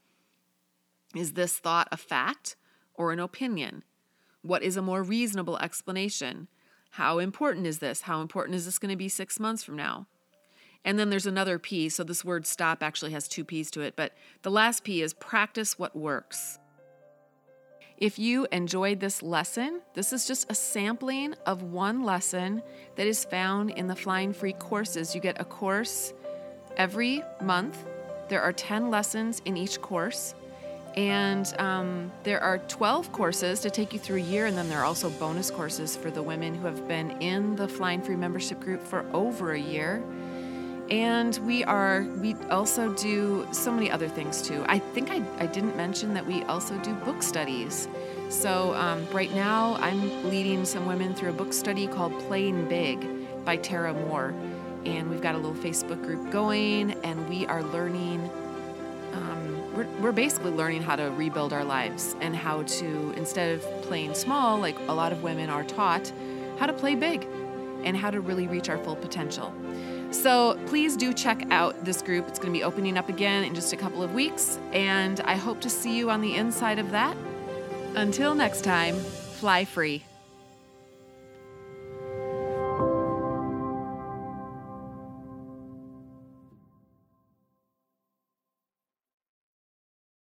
Is 1.14 1.34
this 1.34 1.58
thought 1.58 1.88
a 1.92 1.96
fact 1.96 2.56
or 2.94 3.12
an 3.12 3.20
opinion? 3.20 3.84
What 4.42 4.62
is 4.62 4.76
a 4.76 4.82
more 4.82 5.02
reasonable 5.02 5.58
explanation? 5.58 6.48
How 6.90 7.18
important 7.18 7.66
is 7.66 7.78
this? 7.78 8.02
How 8.02 8.20
important 8.20 8.56
is 8.56 8.64
this 8.64 8.78
going 8.78 8.90
to 8.90 8.96
be 8.96 9.08
six 9.08 9.38
months 9.38 9.62
from 9.62 9.76
now? 9.76 10.06
And 10.84 10.98
then 10.98 11.10
there's 11.10 11.26
another 11.26 11.58
P. 11.58 11.88
So 11.88 12.04
this 12.04 12.24
word 12.24 12.46
stop 12.46 12.82
actually 12.82 13.12
has 13.12 13.26
two 13.26 13.44
P's 13.44 13.70
to 13.72 13.80
it, 13.80 13.96
but 13.96 14.12
the 14.42 14.50
last 14.50 14.84
P 14.84 15.02
is 15.02 15.14
practice 15.14 15.78
what 15.78 15.96
works. 15.96 16.58
If 17.96 18.18
you 18.18 18.46
enjoyed 18.50 18.98
this 18.98 19.22
lesson, 19.22 19.80
this 19.94 20.12
is 20.12 20.26
just 20.26 20.50
a 20.50 20.54
sampling 20.54 21.34
of 21.46 21.62
one 21.62 22.02
lesson 22.02 22.62
that 22.96 23.06
is 23.06 23.24
found 23.24 23.70
in 23.70 23.86
the 23.86 23.94
Flying 23.94 24.32
Free 24.32 24.52
courses. 24.52 25.14
You 25.14 25.20
get 25.20 25.40
a 25.40 25.44
course 25.44 26.12
every 26.76 27.22
month. 27.40 27.78
There 28.28 28.42
are 28.42 28.52
10 28.52 28.90
lessons 28.90 29.40
in 29.44 29.56
each 29.56 29.80
course. 29.80 30.34
And 30.96 31.52
um, 31.58 32.12
there 32.24 32.40
are 32.40 32.58
12 32.58 33.12
courses 33.12 33.60
to 33.60 33.70
take 33.70 33.92
you 33.92 33.98
through 33.98 34.18
a 34.18 34.22
year, 34.22 34.46
and 34.46 34.56
then 34.56 34.68
there 34.68 34.80
are 34.80 34.84
also 34.84 35.10
bonus 35.10 35.50
courses 35.50 35.96
for 35.96 36.10
the 36.10 36.22
women 36.22 36.54
who 36.54 36.66
have 36.66 36.86
been 36.86 37.10
in 37.22 37.56
the 37.56 37.66
Flying 37.66 38.00
Free 38.00 38.16
membership 38.16 38.60
group 38.60 38.82
for 38.82 39.04
over 39.12 39.52
a 39.52 39.60
year. 39.60 40.02
And 40.90 41.36
we 41.38 41.64
are, 41.64 42.02
we 42.20 42.34
also 42.50 42.92
do 42.92 43.46
so 43.52 43.72
many 43.72 43.90
other 43.90 44.08
things 44.08 44.42
too. 44.42 44.64
I 44.68 44.78
think 44.78 45.10
I, 45.10 45.22
I 45.38 45.46
didn't 45.46 45.76
mention 45.76 46.12
that 46.14 46.26
we 46.26 46.42
also 46.44 46.76
do 46.78 46.92
book 46.94 47.22
studies. 47.22 47.88
So, 48.28 48.74
um, 48.74 49.06
right 49.10 49.32
now, 49.34 49.76
I'm 49.80 50.28
leading 50.28 50.64
some 50.64 50.86
women 50.86 51.14
through 51.14 51.30
a 51.30 51.34
book 51.34 51.52
study 51.52 51.86
called 51.86 52.18
Playing 52.26 52.68
Big 52.68 53.06
by 53.44 53.56
Tara 53.56 53.94
Mohr 53.94 54.34
And 54.84 55.08
we've 55.08 55.20
got 55.20 55.34
a 55.34 55.38
little 55.38 55.54
Facebook 55.54 56.02
group 56.02 56.30
going, 56.30 56.92
and 57.04 57.28
we 57.28 57.46
are 57.46 57.62
learning, 57.62 58.20
um, 59.12 59.74
we're, 59.74 59.86
we're 60.00 60.12
basically 60.12 60.50
learning 60.50 60.82
how 60.82 60.96
to 60.96 61.04
rebuild 61.12 61.52
our 61.52 61.64
lives 61.64 62.16
and 62.20 62.34
how 62.34 62.62
to, 62.62 63.14
instead 63.16 63.54
of 63.54 63.62
playing 63.82 64.14
small, 64.14 64.58
like 64.58 64.76
a 64.88 64.92
lot 64.92 65.12
of 65.12 65.22
women 65.22 65.48
are 65.48 65.64
taught, 65.64 66.12
how 66.58 66.66
to 66.66 66.72
play 66.72 66.94
big 66.94 67.26
and 67.84 67.96
how 67.96 68.10
to 68.10 68.20
really 68.20 68.46
reach 68.46 68.68
our 68.68 68.78
full 68.78 68.96
potential. 68.96 69.54
So 70.14 70.56
please 70.66 70.96
do 70.96 71.12
check 71.12 71.44
out 71.50 71.84
this 71.84 72.00
group. 72.00 72.28
It's 72.28 72.38
going 72.38 72.52
to 72.52 72.58
be 72.58 72.64
opening 72.64 72.96
up 72.96 73.08
again 73.08 73.44
in 73.44 73.54
just 73.54 73.72
a 73.72 73.76
couple 73.76 74.02
of 74.02 74.14
weeks, 74.14 74.58
and 74.72 75.20
I 75.20 75.34
hope 75.34 75.60
to 75.62 75.68
see 75.68 75.98
you 75.98 76.08
on 76.08 76.22
the 76.22 76.36
inside 76.36 76.78
of 76.78 76.92
that. 76.92 77.16
Until 77.94 78.34
next 78.34 78.62
time, 78.62 78.94
fly 78.96 79.64
free. 79.64 80.02